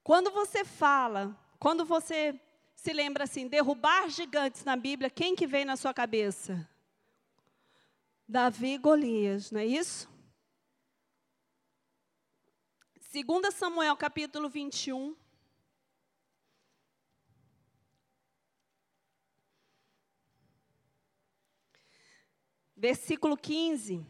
[0.04, 2.40] Quando você fala, quando você
[2.76, 6.68] se lembra assim, derrubar gigantes na Bíblia, quem que vem na sua cabeça?
[8.28, 10.10] Davi e Golias, não é isso?
[13.14, 15.16] 2 Samuel capítulo 21.
[22.76, 24.04] Versículo 15.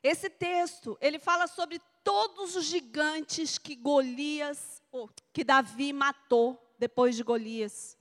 [0.00, 4.82] Esse texto, ele fala sobre todos os gigantes que Golias,
[5.30, 7.98] que Davi matou depois de Golias.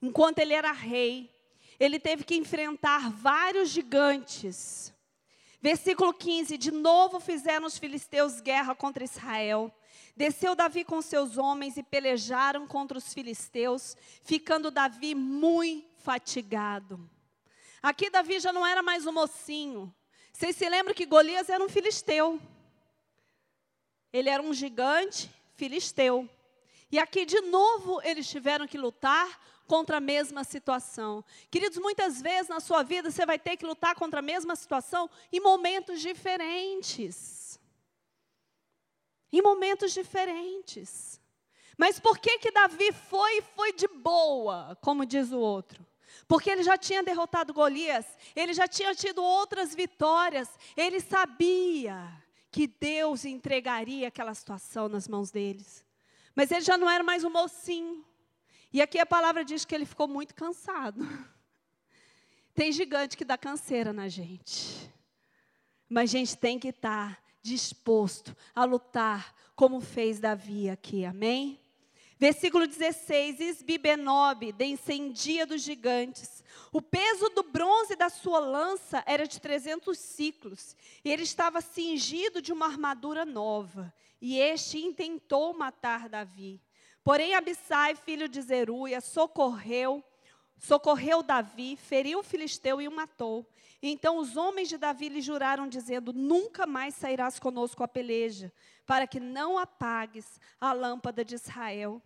[0.00, 1.28] Enquanto ele era rei,
[1.80, 4.94] ele teve que enfrentar vários gigantes.
[5.60, 9.74] Versículo 15: De novo fizeram os filisteus guerra contra Israel.
[10.14, 17.10] Desceu Davi com seus homens e pelejaram contra os filisteus, ficando Davi muito fatigado.
[17.82, 19.92] Aqui Davi já não era mais um mocinho.
[20.32, 22.40] Vocês se lembram que Golias era um filisteu.
[24.12, 26.28] Ele era um gigante filisteu.
[26.90, 31.24] E aqui de novo eles tiveram que lutar contra a mesma situação.
[31.50, 35.10] Queridos, muitas vezes na sua vida você vai ter que lutar contra a mesma situação
[35.32, 37.58] em momentos diferentes.
[39.32, 41.20] Em momentos diferentes.
[41.76, 45.84] Mas por que que Davi foi e foi de boa, como diz o outro?
[46.26, 52.25] Porque ele já tinha derrotado Golias, ele já tinha tido outras vitórias, ele sabia
[52.56, 55.84] que Deus entregaria aquela situação nas mãos deles.
[56.34, 58.02] Mas ele já não era mais um mocinho.
[58.72, 61.06] E aqui a palavra diz que ele ficou muito cansado.
[62.54, 64.90] Tem gigante que dá canseira na gente.
[65.86, 71.60] Mas a gente tem que estar disposto a lutar, como fez Davi aqui, amém?
[72.18, 76.42] Versículo 16: Isbibenob descendia dos gigantes.
[76.72, 80.76] O peso do bronze da sua lança era de 300 ciclos.
[81.04, 83.92] E ele estava cingido de uma armadura nova.
[84.20, 86.60] E este intentou matar Davi.
[87.04, 90.02] Porém, Abissai, filho de Zeruia, socorreu,
[90.58, 93.46] socorreu Davi, feriu o filisteu e o matou.
[93.82, 98.52] Então os homens de Davi lhe juraram, dizendo: Nunca mais sairás conosco a peleja,
[98.86, 102.00] para que não apagues a lâmpada de Israel.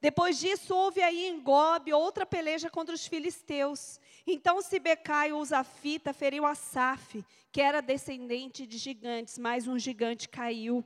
[0.00, 3.98] Depois disso, houve aí em Gobe outra peleja contra os filisteus.
[4.26, 10.84] Então Sibecai, o Zafita, feriu Asaf, que era descendente de gigantes, mas um gigante caiu.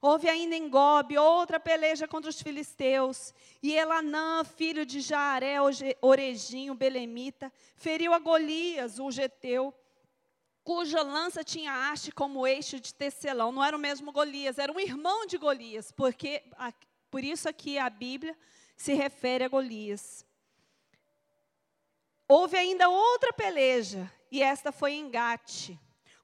[0.00, 3.34] Houve ainda em Gobe outra peleja contra os filisteus.
[3.62, 5.56] E Elanã, filho de Jaaré,
[6.00, 9.74] Orejinho, Belemita, feriu a Golias, o geteu,
[10.64, 13.52] cuja lança tinha haste como eixo de tecelão.
[13.52, 16.42] Não era o mesmo Golias, era um irmão de Golias, porque
[17.10, 18.36] por isso aqui a Bíblia
[18.74, 20.26] se refere a Golias.
[22.26, 25.72] Houve ainda outra peleja, e esta foi em Gate,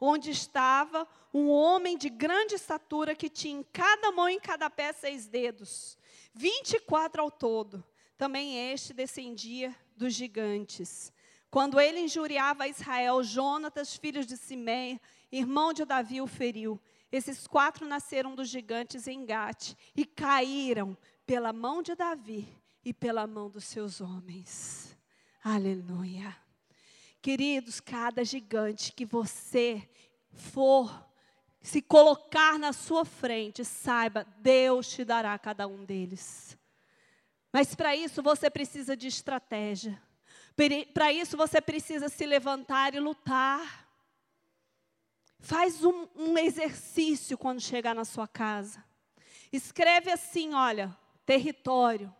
[0.01, 4.71] onde estava um homem de grande estatura que tinha em cada mão e em cada
[4.71, 5.99] pé seis dedos,
[6.33, 7.85] vinte e quatro ao todo.
[8.17, 11.13] Também este descendia dos gigantes.
[11.51, 15.01] Quando ele injuriava Israel, Jonatas, filho de Simeia,
[15.33, 16.81] irmão de Davi, o feriu.
[17.11, 22.49] Esses quatro nasceram dos gigantes em Gate e caíram pela mão de Davi
[22.85, 24.97] e pela mão dos seus homens.
[25.43, 26.37] Aleluia.
[27.21, 29.89] Queridos, cada gigante que você
[30.31, 31.05] for
[31.61, 36.57] se colocar na sua frente, saiba, Deus te dará cada um deles.
[37.53, 40.01] Mas para isso você precisa de estratégia.
[40.93, 43.89] Para isso você precisa se levantar e lutar.
[45.39, 48.85] Faz um, um exercício quando chegar na sua casa.
[49.53, 52.15] Escreve assim, olha, território.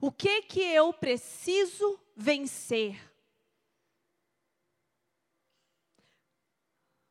[0.00, 3.00] O que que eu preciso vencer?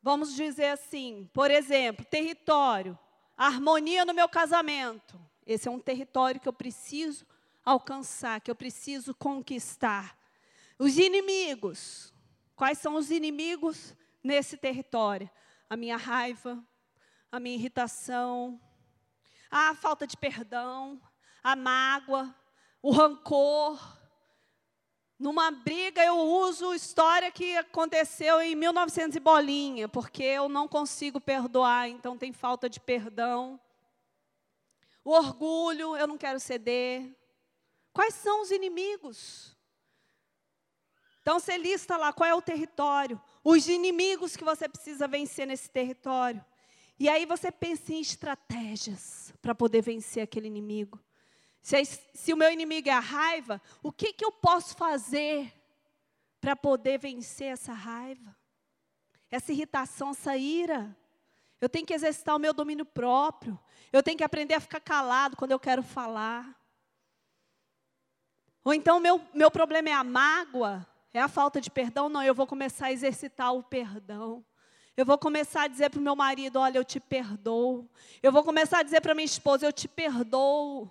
[0.00, 2.98] Vamos dizer assim, por exemplo, território,
[3.36, 5.20] harmonia no meu casamento.
[5.44, 7.26] Esse é um território que eu preciso
[7.64, 10.17] alcançar, que eu preciso conquistar.
[10.78, 12.12] Os inimigos.
[12.54, 15.30] Quais são os inimigos nesse território?
[15.68, 16.64] a minha raiva,
[17.30, 18.60] a minha irritação,
[19.50, 21.00] a falta de perdão,
[21.42, 22.34] a mágoa,
[22.80, 23.96] o rancor.
[25.18, 31.20] Numa briga eu uso história que aconteceu em 1900 e bolinha, porque eu não consigo
[31.20, 33.60] perdoar, então tem falta de perdão.
[35.04, 37.14] O orgulho, eu não quero ceder.
[37.92, 39.57] Quais são os inimigos?
[41.28, 45.68] Então você lista lá qual é o território, os inimigos que você precisa vencer nesse
[45.68, 46.42] território.
[46.98, 50.98] E aí você pensa em estratégias para poder vencer aquele inimigo.
[51.60, 55.52] Se, se, o meu inimigo é a raiva, o que, que eu posso fazer
[56.40, 58.34] para poder vencer essa raiva?
[59.30, 60.96] Essa irritação, essa ira.
[61.60, 63.60] Eu tenho que exercitar o meu domínio próprio.
[63.92, 66.58] Eu tenho que aprender a ficar calado quando eu quero falar.
[68.64, 70.88] Ou então, meu, meu problema é a mágoa.
[71.18, 72.08] É a falta de perdão?
[72.08, 74.44] Não, eu vou começar a exercitar o perdão.
[74.96, 77.90] Eu vou começar a dizer para o meu marido: Olha, eu te perdoo.
[78.22, 80.88] Eu vou começar a dizer para minha esposa: Eu te perdoo.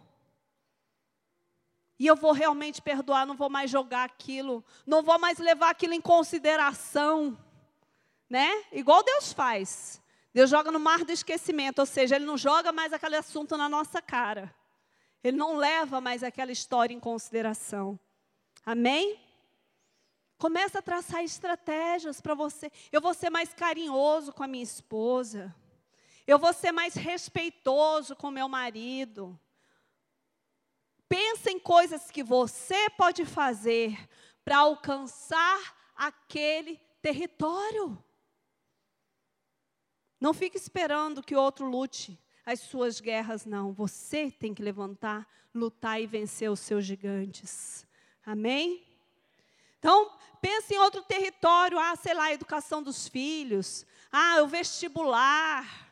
[1.97, 5.93] E eu vou realmente perdoar, não vou mais jogar aquilo, não vou mais levar aquilo
[5.93, 7.37] em consideração.
[8.29, 8.65] Né?
[8.73, 10.01] Igual Deus faz.
[10.33, 13.69] Deus joga no mar do esquecimento, ou seja, Ele não joga mais aquele assunto na
[13.69, 14.53] nossa cara.
[15.23, 17.97] Ele não leva mais aquela história em consideração.
[18.65, 19.26] Amém?
[20.37, 22.71] Começa a traçar estratégias para você.
[22.91, 25.53] Eu vou ser mais carinhoso com a minha esposa.
[26.27, 29.39] Eu vou ser mais respeitoso com meu marido.
[31.09, 33.97] Pensa em coisas que você pode fazer
[34.43, 38.01] para alcançar aquele território.
[40.19, 43.73] Não fique esperando que outro lute as suas guerras, não.
[43.73, 47.85] Você tem que levantar, lutar e vencer os seus gigantes.
[48.25, 48.86] Amém?
[49.79, 50.11] Então,
[50.41, 55.87] pense em outro território, ah, sei lá, a educação dos filhos, ah, o vestibular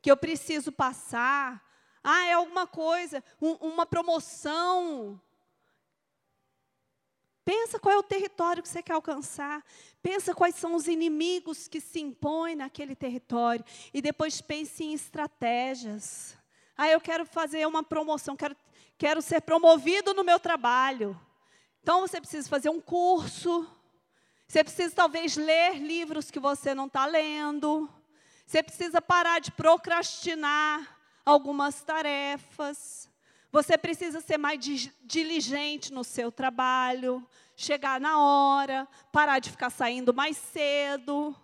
[0.00, 1.62] que eu preciso passar,
[2.02, 5.20] ah, é alguma coisa, um, uma promoção.
[7.44, 9.64] Pensa qual é o território que você quer alcançar.
[10.02, 13.64] Pensa quais são os inimigos que se impõem naquele território.
[13.92, 16.36] E depois pense em estratégias.
[16.76, 18.56] Ah, eu quero fazer uma promoção, quero,
[18.98, 21.18] quero ser promovido no meu trabalho.
[21.82, 23.68] Então você precisa fazer um curso.
[24.46, 27.90] Você precisa talvez ler livros que você não está lendo.
[28.46, 33.10] Você precisa parar de procrastinar algumas tarefas.
[33.50, 34.60] Você precisa ser mais
[35.04, 37.26] diligente no seu trabalho,
[37.56, 41.36] chegar na hora, parar de ficar saindo mais cedo.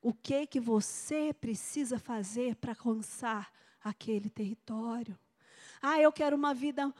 [0.00, 5.18] O que que você precisa fazer para alcançar aquele território?
[5.82, 6.92] Ah, eu quero uma vida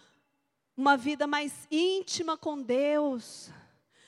[0.78, 3.50] uma vida mais íntima com Deus.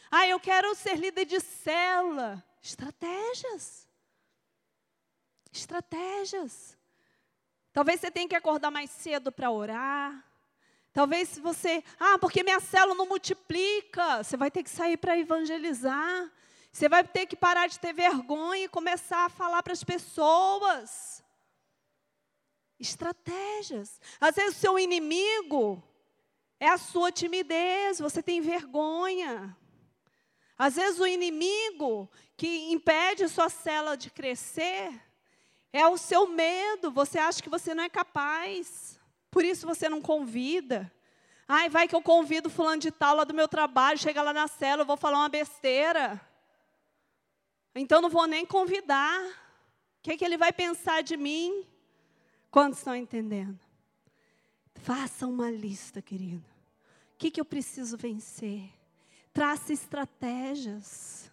[0.08, 2.44] Ah, eu quero ser líder de célula.
[2.62, 3.88] Estratégias.
[5.52, 6.78] Estratégias.
[7.72, 10.24] Talvez você tenha que acordar mais cedo para orar.
[10.92, 14.22] Talvez você, ah, porque minha célula não multiplica.
[14.22, 16.30] Você vai ter que sair para evangelizar.
[16.70, 21.24] Você vai ter que parar de ter vergonha e começar a falar para as pessoas.
[22.78, 24.00] Estratégias.
[24.20, 25.82] Às vezes o seu inimigo
[26.60, 29.56] é a sua timidez, você tem vergonha.
[30.58, 34.92] Às vezes o inimigo que impede sua célula de crescer
[35.72, 39.00] é o seu medo, você acha que você não é capaz.
[39.30, 40.92] Por isso você não convida.
[41.48, 44.46] Ai, vai que eu convido fulano de tal lá do meu trabalho, chega lá na
[44.46, 46.20] célula, eu vou falar uma besteira.
[47.74, 49.18] Então não vou nem convidar.
[49.98, 51.66] O que, é que ele vai pensar de mim?
[52.50, 53.58] Quantos estão entendendo?
[54.74, 56.49] Faça uma lista, querido.
[57.20, 58.62] Que, que eu preciso vencer?
[59.30, 61.30] Trace estratégias.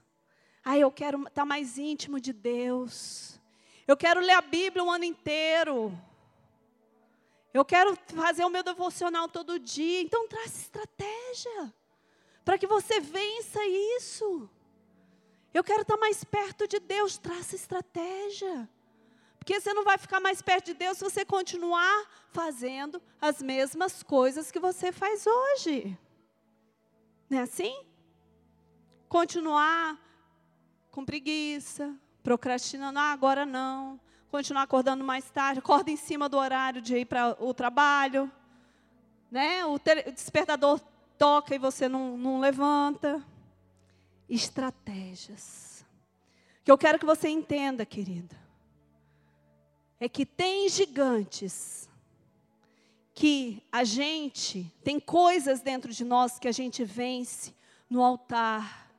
[0.61, 3.39] Ah, eu quero estar mais íntimo de Deus.
[3.87, 5.97] Eu quero ler a Bíblia o ano inteiro.
[7.53, 10.01] Eu quero fazer o meu devocional todo dia.
[10.01, 11.73] Então, trace estratégia.
[12.43, 13.65] Para que você vença
[13.95, 14.49] isso.
[15.53, 17.17] Eu quero estar mais perto de Deus.
[17.17, 18.69] Traça estratégia.
[19.47, 24.03] Porque você não vai ficar mais perto de Deus se você continuar fazendo as mesmas
[24.03, 25.97] coisas que você faz hoje.
[27.29, 27.81] Não é assim?
[29.07, 29.97] Continuar
[30.91, 33.97] com preguiça, procrastinando, ah, agora não.
[34.29, 38.29] Continuar acordando mais tarde, acorda em cima do horário de ir para o trabalho.
[39.31, 39.63] Né?
[39.63, 39.79] O
[40.13, 40.81] despertador
[41.17, 43.25] toca e você não, não levanta.
[44.27, 45.85] Estratégias.
[46.65, 48.46] Que eu quero que você entenda, querida
[49.99, 51.89] é que tem gigantes
[53.13, 57.53] que a gente, tem coisas dentro de nós que a gente vence
[57.89, 58.91] no altar,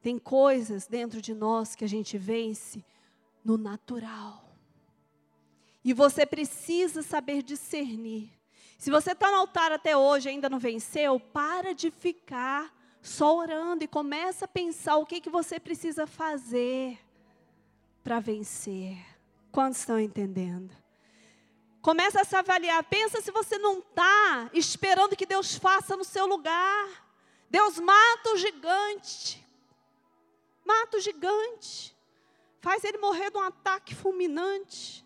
[0.00, 2.82] tem coisas dentro de nós que a gente vence
[3.44, 4.42] no natural.
[5.84, 8.30] E você precisa saber discernir.
[8.78, 12.72] Se você está no altar até hoje e ainda não venceu, para de ficar
[13.02, 16.98] só orando e começa a pensar o que, que você precisa fazer
[18.02, 19.11] para vencer.
[19.52, 20.74] Quantos estão entendendo?
[21.82, 22.82] Começa a se avaliar.
[22.84, 26.88] Pensa se você não está esperando que Deus faça no seu lugar.
[27.50, 29.46] Deus mata o gigante.
[30.64, 31.94] Mata o gigante.
[32.60, 35.04] Faz ele morrer de um ataque fulminante.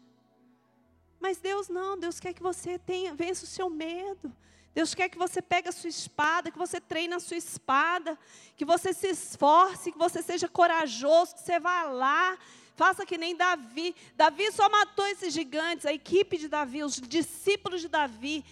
[1.19, 4.33] Mas Deus não, Deus quer que você tenha, vença o seu medo.
[4.75, 8.19] Deus quer que você pegue a sua espada, que você treine a sua espada,
[8.57, 12.39] que você se esforce, que você seja corajoso, que você vá lá,
[12.77, 13.97] Faça que nem Davi.
[14.15, 18.45] Davi só matou esses gigantes, a equipe de Davi, os discípulos de Davi,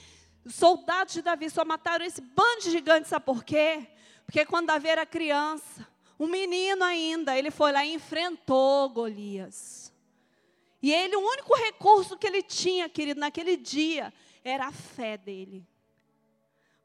[0.42, 3.86] os soldados de Davi só mataram esse bando de gigantes, sabe por quê?
[4.24, 5.86] Porque quando Davi era criança,
[6.18, 9.92] um menino ainda, ele foi lá e enfrentou Golias.
[10.82, 14.12] E ele, o único recurso que ele tinha, querido, naquele dia,
[14.42, 15.66] era a fé dele.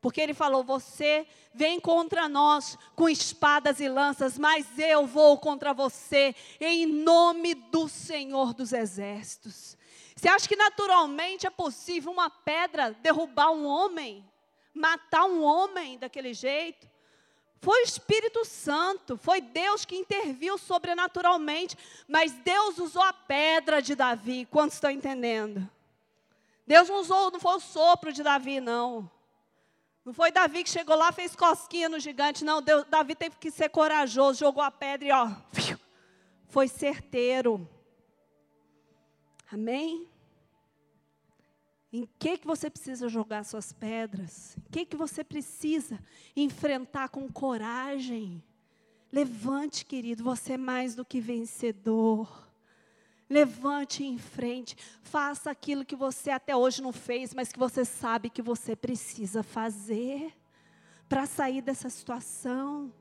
[0.01, 5.73] Porque ele falou: Você vem contra nós com espadas e lanças, mas eu vou contra
[5.73, 9.77] você em nome do Senhor dos Exércitos.
[10.15, 14.25] Você acha que naturalmente é possível uma pedra derrubar um homem,
[14.73, 16.89] matar um homem daquele jeito?
[17.61, 21.77] Foi o Espírito Santo, foi Deus que interviu sobrenaturalmente,
[22.07, 24.45] mas Deus usou a pedra de Davi.
[24.45, 25.69] Quantos estão entendendo?
[26.65, 29.09] Deus não usou, não foi o sopro de Davi, não.
[30.09, 32.63] Não foi Davi que chegou lá, fez cosquinha no gigante, não.
[32.63, 35.29] Deus, Davi teve que ser corajoso, jogou a pedra e ó,
[36.49, 37.69] foi certeiro.
[39.51, 40.09] Amém?
[41.93, 44.57] Em que que você precisa jogar suas pedras?
[44.57, 45.99] Em que que você precisa
[46.35, 48.43] enfrentar com coragem?
[49.11, 52.48] Levante, querido, você é mais do que vencedor.
[53.29, 58.29] Levante em frente, faça aquilo que você até hoje não fez, mas que você sabe
[58.29, 60.33] que você precisa fazer
[61.07, 62.91] para sair dessa situação.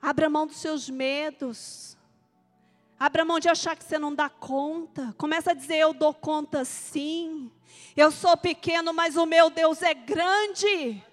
[0.00, 1.98] Abra mão dos seus medos.
[2.98, 5.14] Abra mão de achar que você não dá conta.
[5.18, 7.50] Começa a dizer: Eu dou conta sim.
[7.94, 11.04] Eu sou pequeno, mas o meu Deus é grande.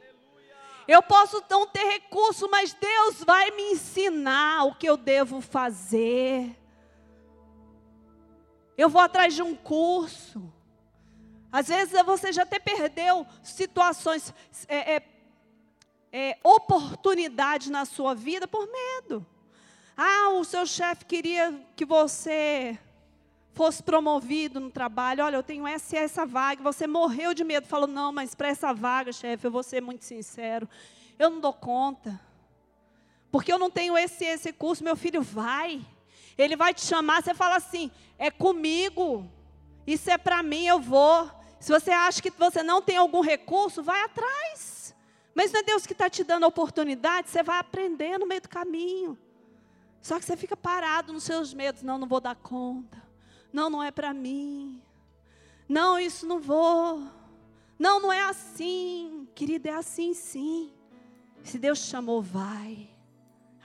[0.87, 6.55] Eu posso não ter recurso, mas Deus vai me ensinar o que eu devo fazer.
[8.77, 10.53] Eu vou atrás de um curso.
[11.51, 14.33] Às vezes você já até perdeu situações,
[14.67, 15.03] é, é,
[16.11, 19.25] é, oportunidades na sua vida por medo.
[19.95, 22.77] Ah, o seu chefe queria que você
[23.53, 25.25] fosse promovido no trabalho.
[25.25, 26.61] Olha, eu tenho essa essa vaga.
[26.61, 27.65] Você morreu de medo.
[27.65, 30.69] Falou, não, mas para essa vaga, chefe, eu vou ser muito sincero.
[31.17, 32.21] Eu não dou conta.
[33.31, 34.83] Porque eu não tenho esse esse curso.
[34.83, 35.83] Meu filho vai.
[36.37, 37.23] Ele vai te chamar.
[37.23, 39.29] Você fala assim: é comigo.
[39.85, 41.31] Isso é para mim, eu vou.
[41.59, 44.95] Se você acha que você não tem algum recurso, vai atrás.
[45.33, 48.41] Mas não é Deus que está te dando a oportunidade, você vai aprender no meio
[48.41, 49.17] do caminho.
[50.01, 51.83] Só que você fica parado nos seus medos.
[51.83, 53.01] Não, não vou dar conta.
[53.51, 54.81] Não, não é para mim.
[55.67, 57.03] Não, isso não vou.
[57.77, 59.27] Não, não é assim.
[59.35, 60.71] Querida, é assim sim.
[61.43, 62.89] Se Deus chamou, vai.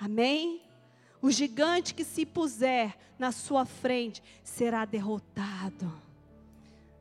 [0.00, 0.62] Amém?
[1.22, 5.90] O gigante que se puser na sua frente será derrotado.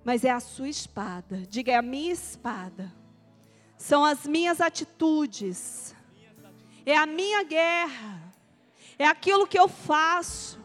[0.04, 1.44] Mas é a sua espada.
[1.50, 2.94] Diga, é a minha espada.
[3.78, 5.94] São as minhas atitudes.
[6.86, 8.32] É a minha guerra
[9.02, 10.60] é aquilo que eu faço,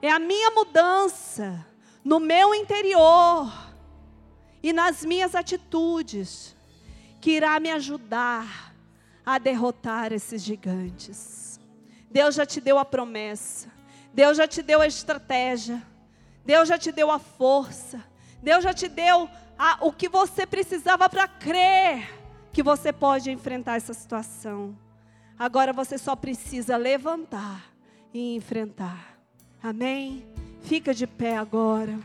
[0.00, 1.66] é a minha mudança
[2.02, 3.52] no meu interior
[4.62, 6.56] e nas minhas atitudes
[7.20, 8.74] que irá me ajudar
[9.24, 11.53] a derrotar esses gigantes.
[12.14, 13.68] Deus já te deu a promessa,
[14.12, 15.82] Deus já te deu a estratégia,
[16.46, 18.04] Deus já te deu a força,
[18.40, 22.08] Deus já te deu a, o que você precisava para crer
[22.52, 24.78] que você pode enfrentar essa situação.
[25.36, 27.64] Agora você só precisa levantar
[28.12, 29.18] e enfrentar.
[29.60, 30.24] Amém?
[30.62, 31.98] Fica de pé agora.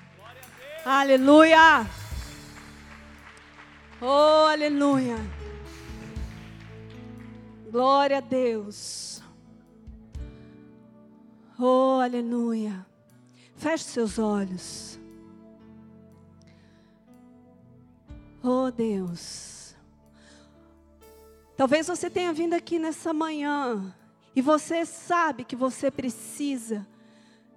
[0.84, 1.86] Aleluia!
[4.02, 5.18] Oh, aleluia!
[7.70, 9.22] Glória a Deus.
[11.62, 12.86] Oh, aleluia.
[13.58, 14.98] Feche seus olhos.
[18.42, 19.76] Oh, Deus.
[21.58, 23.94] Talvez você tenha vindo aqui nessa manhã
[24.34, 26.88] e você sabe que você precisa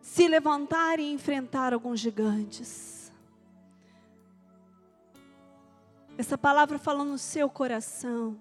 [0.00, 3.12] se levantar e enfrentar alguns gigantes.
[6.18, 8.36] Essa palavra fala no seu coração.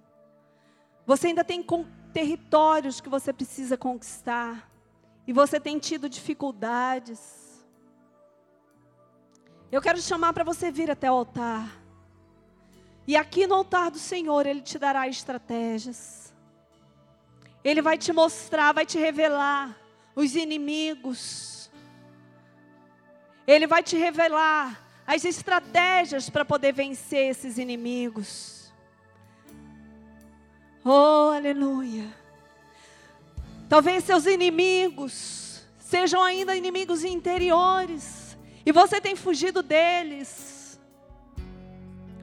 [1.06, 1.64] Você ainda tem
[2.12, 4.71] territórios que você precisa conquistar.
[5.28, 7.66] E você tem tido dificuldades.
[9.72, 11.82] Eu quero chamar para você vir até o altar.
[13.08, 16.34] E aqui no altar do Senhor, Ele te dará estratégias.
[17.64, 19.78] Ele vai te mostrar, vai te revelar
[20.16, 21.70] os inimigos.
[23.46, 28.72] Ele vai te revelar as estratégias para poder vencer esses inimigos.
[30.84, 32.21] Oh, aleluia.
[33.72, 40.78] Talvez seus inimigos sejam ainda inimigos interiores e você tem fugido deles.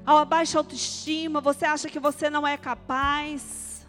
[0.05, 3.87] Ao baixa autoestima, você acha que você não é capaz.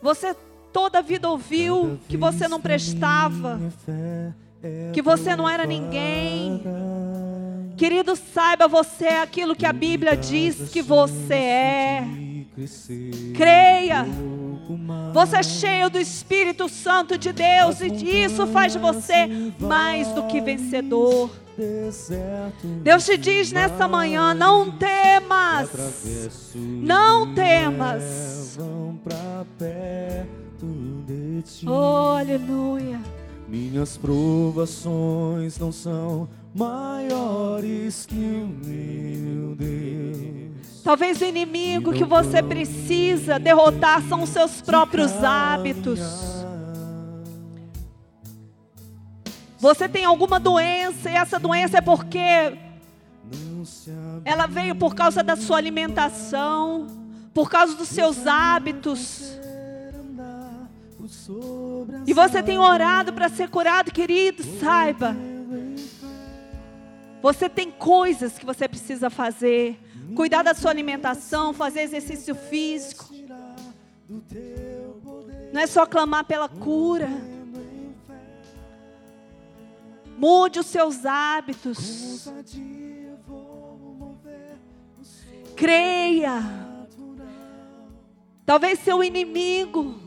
[0.00, 0.34] Você
[0.72, 3.60] toda a vida ouviu que você não prestava,
[4.94, 6.64] que você não era ninguém.
[7.76, 12.08] Querido, saiba, você é aquilo que a Bíblia diz que você é.
[13.34, 14.06] Creia.
[15.12, 20.24] Você é cheio do Espírito Santo de Deus e isso faz de você mais do
[20.24, 21.30] que vencedor.
[22.82, 25.70] Deus te diz nessa manhã: não temas,
[26.54, 28.58] não temas.
[31.66, 33.00] Oh, aleluia.
[33.48, 40.51] Minhas provações não são maiores que o meu Deus.
[40.84, 46.00] Talvez o inimigo que você precisa derrotar são os seus próprios hábitos.
[49.58, 52.58] Você tem alguma doença e essa doença é porque
[54.24, 56.88] ela veio por causa da sua alimentação,
[57.32, 59.38] por causa dos seus hábitos.
[62.06, 65.14] E você tem orado para ser curado, querido, saiba.
[67.22, 69.78] Você tem coisas que você precisa fazer.
[70.14, 73.08] Cuidar da sua alimentação, fazer exercício físico.
[75.52, 77.08] Não é só clamar pela cura.
[80.16, 82.30] Mude os seus hábitos.
[85.56, 86.42] Creia.
[88.44, 90.00] Talvez seu inimigo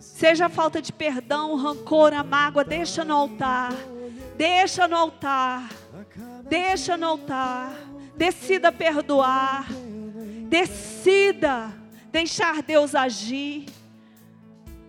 [0.00, 3.72] seja a falta de perdão, o rancor, a mágoa, deixa no altar.
[4.36, 5.68] Deixa no altar.
[6.48, 7.87] Deixa no altar.
[8.18, 9.68] Decida perdoar.
[10.48, 11.72] Decida
[12.10, 13.66] deixar Deus agir.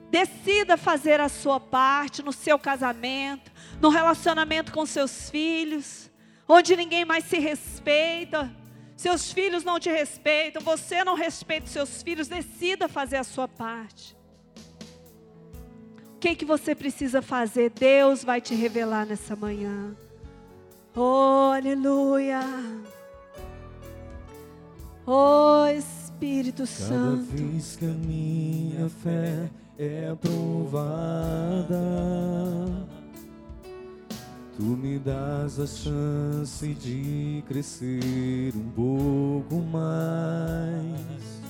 [0.09, 6.09] Decida fazer a sua parte no seu casamento, no relacionamento com seus filhos,
[6.47, 8.51] onde ninguém mais se respeita,
[8.97, 14.17] seus filhos não te respeitam, você não respeita seus filhos, decida fazer a sua parte.
[16.15, 17.69] O que, que você precisa fazer?
[17.69, 19.95] Deus vai te revelar nessa manhã.
[20.95, 22.41] Oh, aleluia.
[25.12, 27.26] Oh, Espírito Santo.
[27.32, 31.80] Cada vez que a minha fé é provada,
[34.55, 41.41] tu me das a chance de crescer um pouco mais.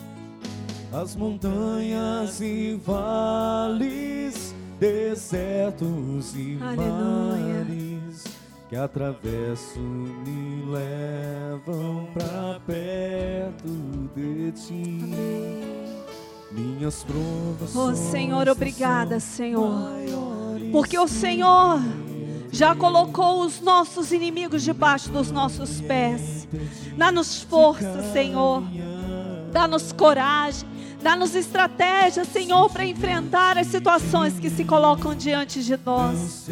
[0.94, 7.66] As montanhas e vales, desertos e Aleluia.
[7.66, 8.39] mares
[8.70, 13.68] que atravesso me levam pra perto
[14.16, 15.00] de ti.
[16.52, 17.76] Minhas provas.
[17.76, 19.90] Oh, Senhor, obrigada, Senhor.
[20.72, 21.80] Porque o Senhor
[22.52, 26.48] já colocou os nossos inimigos debaixo dos nossos pés.
[26.96, 28.64] Dá-nos força, Senhor.
[29.52, 30.70] Dá-nos coragem.
[31.02, 36.50] Dá-nos estratégia, Senhor, para enfrentar as situações que se colocam diante de nós.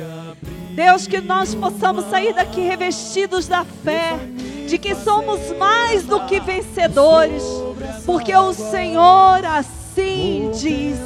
[0.73, 4.17] Deus, que nós possamos sair daqui revestidos da fé,
[4.67, 7.43] de que somos mais do que vencedores,
[8.05, 10.97] porque o Senhor assim diz.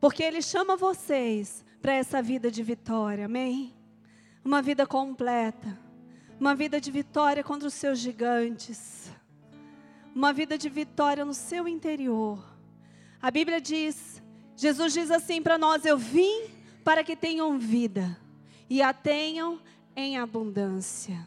[0.00, 3.26] Porque Ele chama vocês para essa vida de vitória.
[3.26, 3.74] Amém?
[4.42, 5.78] Uma vida completa.
[6.40, 9.12] Uma vida de vitória contra os seus gigantes.
[10.14, 12.42] Uma vida de vitória no seu interior.
[13.20, 14.22] A Bíblia diz,
[14.56, 16.44] Jesus diz assim para nós: Eu vim
[16.82, 18.23] para que tenham vida
[18.68, 19.60] e a tenham
[19.96, 21.26] em abundância.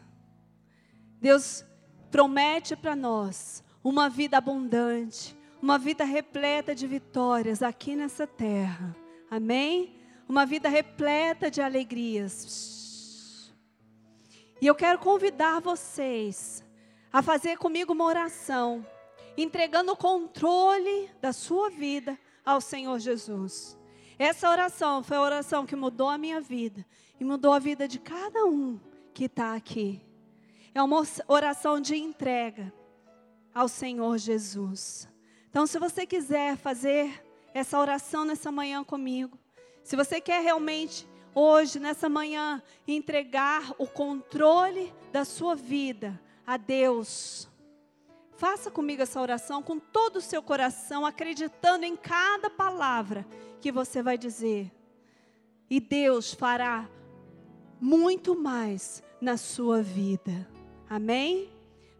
[1.20, 1.64] Deus
[2.10, 8.94] promete para nós uma vida abundante, uma vida repleta de vitórias aqui nessa terra.
[9.30, 9.96] Amém?
[10.28, 13.52] Uma vida repleta de alegrias.
[14.60, 16.64] E eu quero convidar vocês
[17.12, 18.84] a fazer comigo uma oração,
[19.36, 23.78] entregando o controle da sua vida ao Senhor Jesus.
[24.18, 26.84] Essa oração foi a oração que mudou a minha vida
[27.18, 28.78] e mudou a vida de cada um
[29.12, 30.00] que está aqui.
[30.74, 32.72] É uma oração de entrega
[33.54, 35.08] ao Senhor Jesus.
[35.50, 37.22] Então, se você quiser fazer
[37.58, 39.38] essa oração nessa manhã comigo.
[39.82, 47.48] Se você quer realmente hoje, nessa manhã, entregar o controle da sua vida a Deus,
[48.36, 53.26] faça comigo essa oração com todo o seu coração, acreditando em cada palavra
[53.60, 54.70] que você vai dizer.
[55.70, 56.88] E Deus fará
[57.80, 60.48] muito mais na sua vida.
[60.88, 61.48] Amém?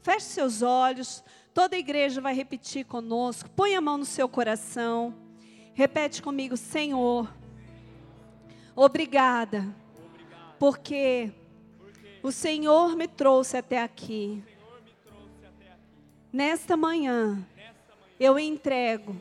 [0.02, 1.22] Feche seus olhos.
[1.52, 3.50] Toda a igreja vai repetir conosco.
[3.50, 5.14] Põe a mão no seu coração.
[5.74, 7.32] Repete comigo, Senhor.
[8.74, 9.74] Obrigada.
[10.58, 11.32] Porque
[12.22, 14.42] o Senhor me trouxe até aqui.
[16.32, 17.44] Nesta manhã,
[18.18, 19.16] eu entrego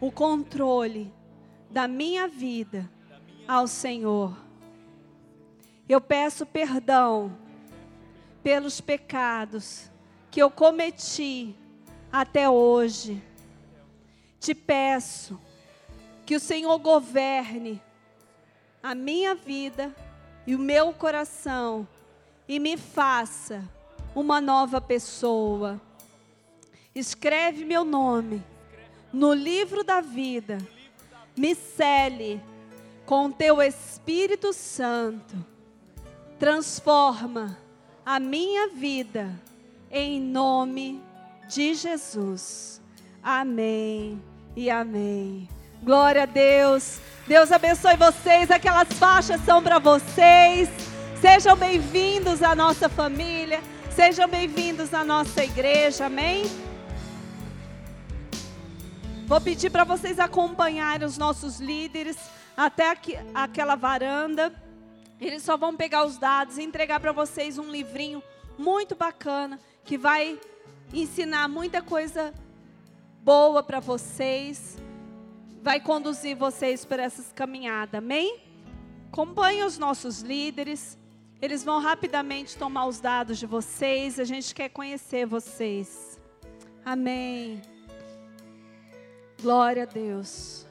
[0.00, 1.12] o controle
[1.70, 2.90] da minha vida
[3.46, 4.45] ao Senhor.
[5.88, 7.36] Eu peço perdão
[8.42, 9.90] pelos pecados
[10.30, 11.54] que eu cometi
[12.12, 13.22] até hoje.
[14.40, 15.40] Te peço
[16.24, 17.80] que o Senhor governe
[18.82, 19.94] a minha vida
[20.46, 21.86] e o meu coração
[22.48, 23.64] e me faça
[24.14, 25.80] uma nova pessoa.
[26.94, 28.42] Escreve meu nome
[29.12, 30.58] no livro da vida,
[31.36, 32.40] me cele
[33.04, 35.36] com teu Espírito Santo,
[36.38, 37.56] transforma
[38.04, 39.30] a minha vida
[39.90, 41.02] em nome
[41.48, 42.80] de Jesus.
[43.22, 44.22] Amém
[44.54, 45.48] e amém.
[45.82, 47.00] Glória a Deus.
[47.26, 48.50] Deus abençoe vocês.
[48.50, 50.68] Aquelas faixas são para vocês.
[51.20, 53.60] Sejam bem-vindos à nossa família.
[53.90, 56.06] Sejam bem-vindos à nossa igreja.
[56.06, 56.44] Amém?
[59.26, 62.16] Vou pedir para vocês acompanharem os nossos líderes
[62.56, 64.52] até aqui, aquela varanda.
[65.20, 68.22] Eles só vão pegar os dados e entregar para vocês um livrinho
[68.58, 70.38] muito bacana que vai
[70.92, 72.34] ensinar muita coisa
[73.22, 74.76] boa para vocês,
[75.62, 78.40] vai conduzir vocês por essas caminhadas, amém?
[79.12, 80.98] Acompanhe os nossos líderes,
[81.40, 86.20] eles vão rapidamente tomar os dados de vocês, a gente quer conhecer vocês,
[86.84, 87.60] amém.
[89.42, 90.66] Glória a Deus.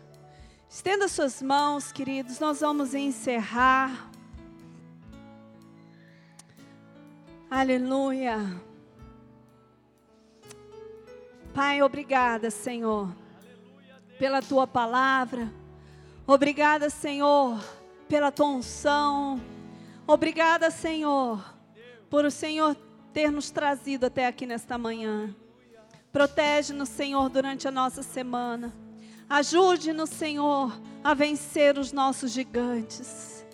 [0.69, 4.14] Estenda suas mãos, queridos, nós vamos encerrar.
[7.55, 8.37] Aleluia.
[11.53, 13.15] Pai, obrigada, Senhor,
[14.19, 15.49] pela tua palavra.
[16.27, 17.57] Obrigada, Senhor,
[18.09, 19.41] pela tua unção.
[20.05, 21.41] Obrigada, Senhor,
[22.09, 22.75] por o Senhor
[23.13, 25.33] ter nos trazido até aqui nesta manhã.
[26.11, 28.73] Protege-nos, Senhor, durante a nossa semana.
[29.29, 33.45] Ajude-nos, Senhor, a vencer os nossos gigantes.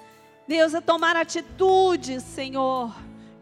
[0.47, 2.91] Deus, a tomar atitudes, Senhor,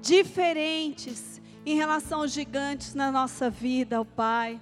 [0.02, 4.60] diferentes em relação aos gigantes na nossa vida, ó Pai.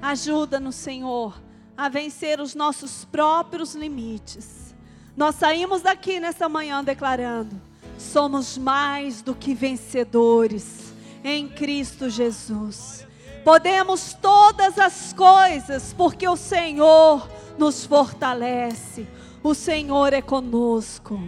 [0.00, 1.40] Ajuda-nos, Senhor,
[1.76, 4.74] a vencer os nossos próprios limites.
[5.16, 7.60] Nós saímos daqui nessa manhã declarando:
[7.98, 10.92] somos mais do que vencedores
[11.24, 13.06] em Cristo Jesus.
[13.44, 17.28] Podemos todas as coisas porque o Senhor
[17.58, 19.08] nos fortalece.
[19.42, 21.20] O Senhor é conosco.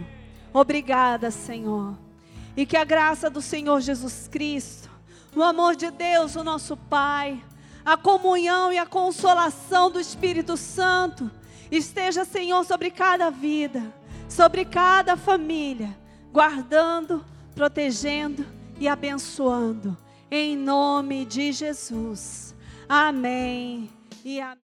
[0.53, 1.95] Obrigada, Senhor.
[2.55, 4.89] E que a graça do Senhor Jesus Cristo,
[5.35, 7.41] o amor de Deus, o nosso Pai,
[7.83, 11.31] a comunhão e a consolação do Espírito Santo
[11.71, 13.81] esteja, Senhor, sobre cada vida,
[14.27, 15.97] sobre cada família,
[16.31, 17.25] guardando,
[17.55, 18.45] protegendo
[18.79, 19.97] e abençoando.
[20.29, 22.55] Em nome de Jesus.
[22.87, 23.89] Amém.
[24.23, 24.57] E amém.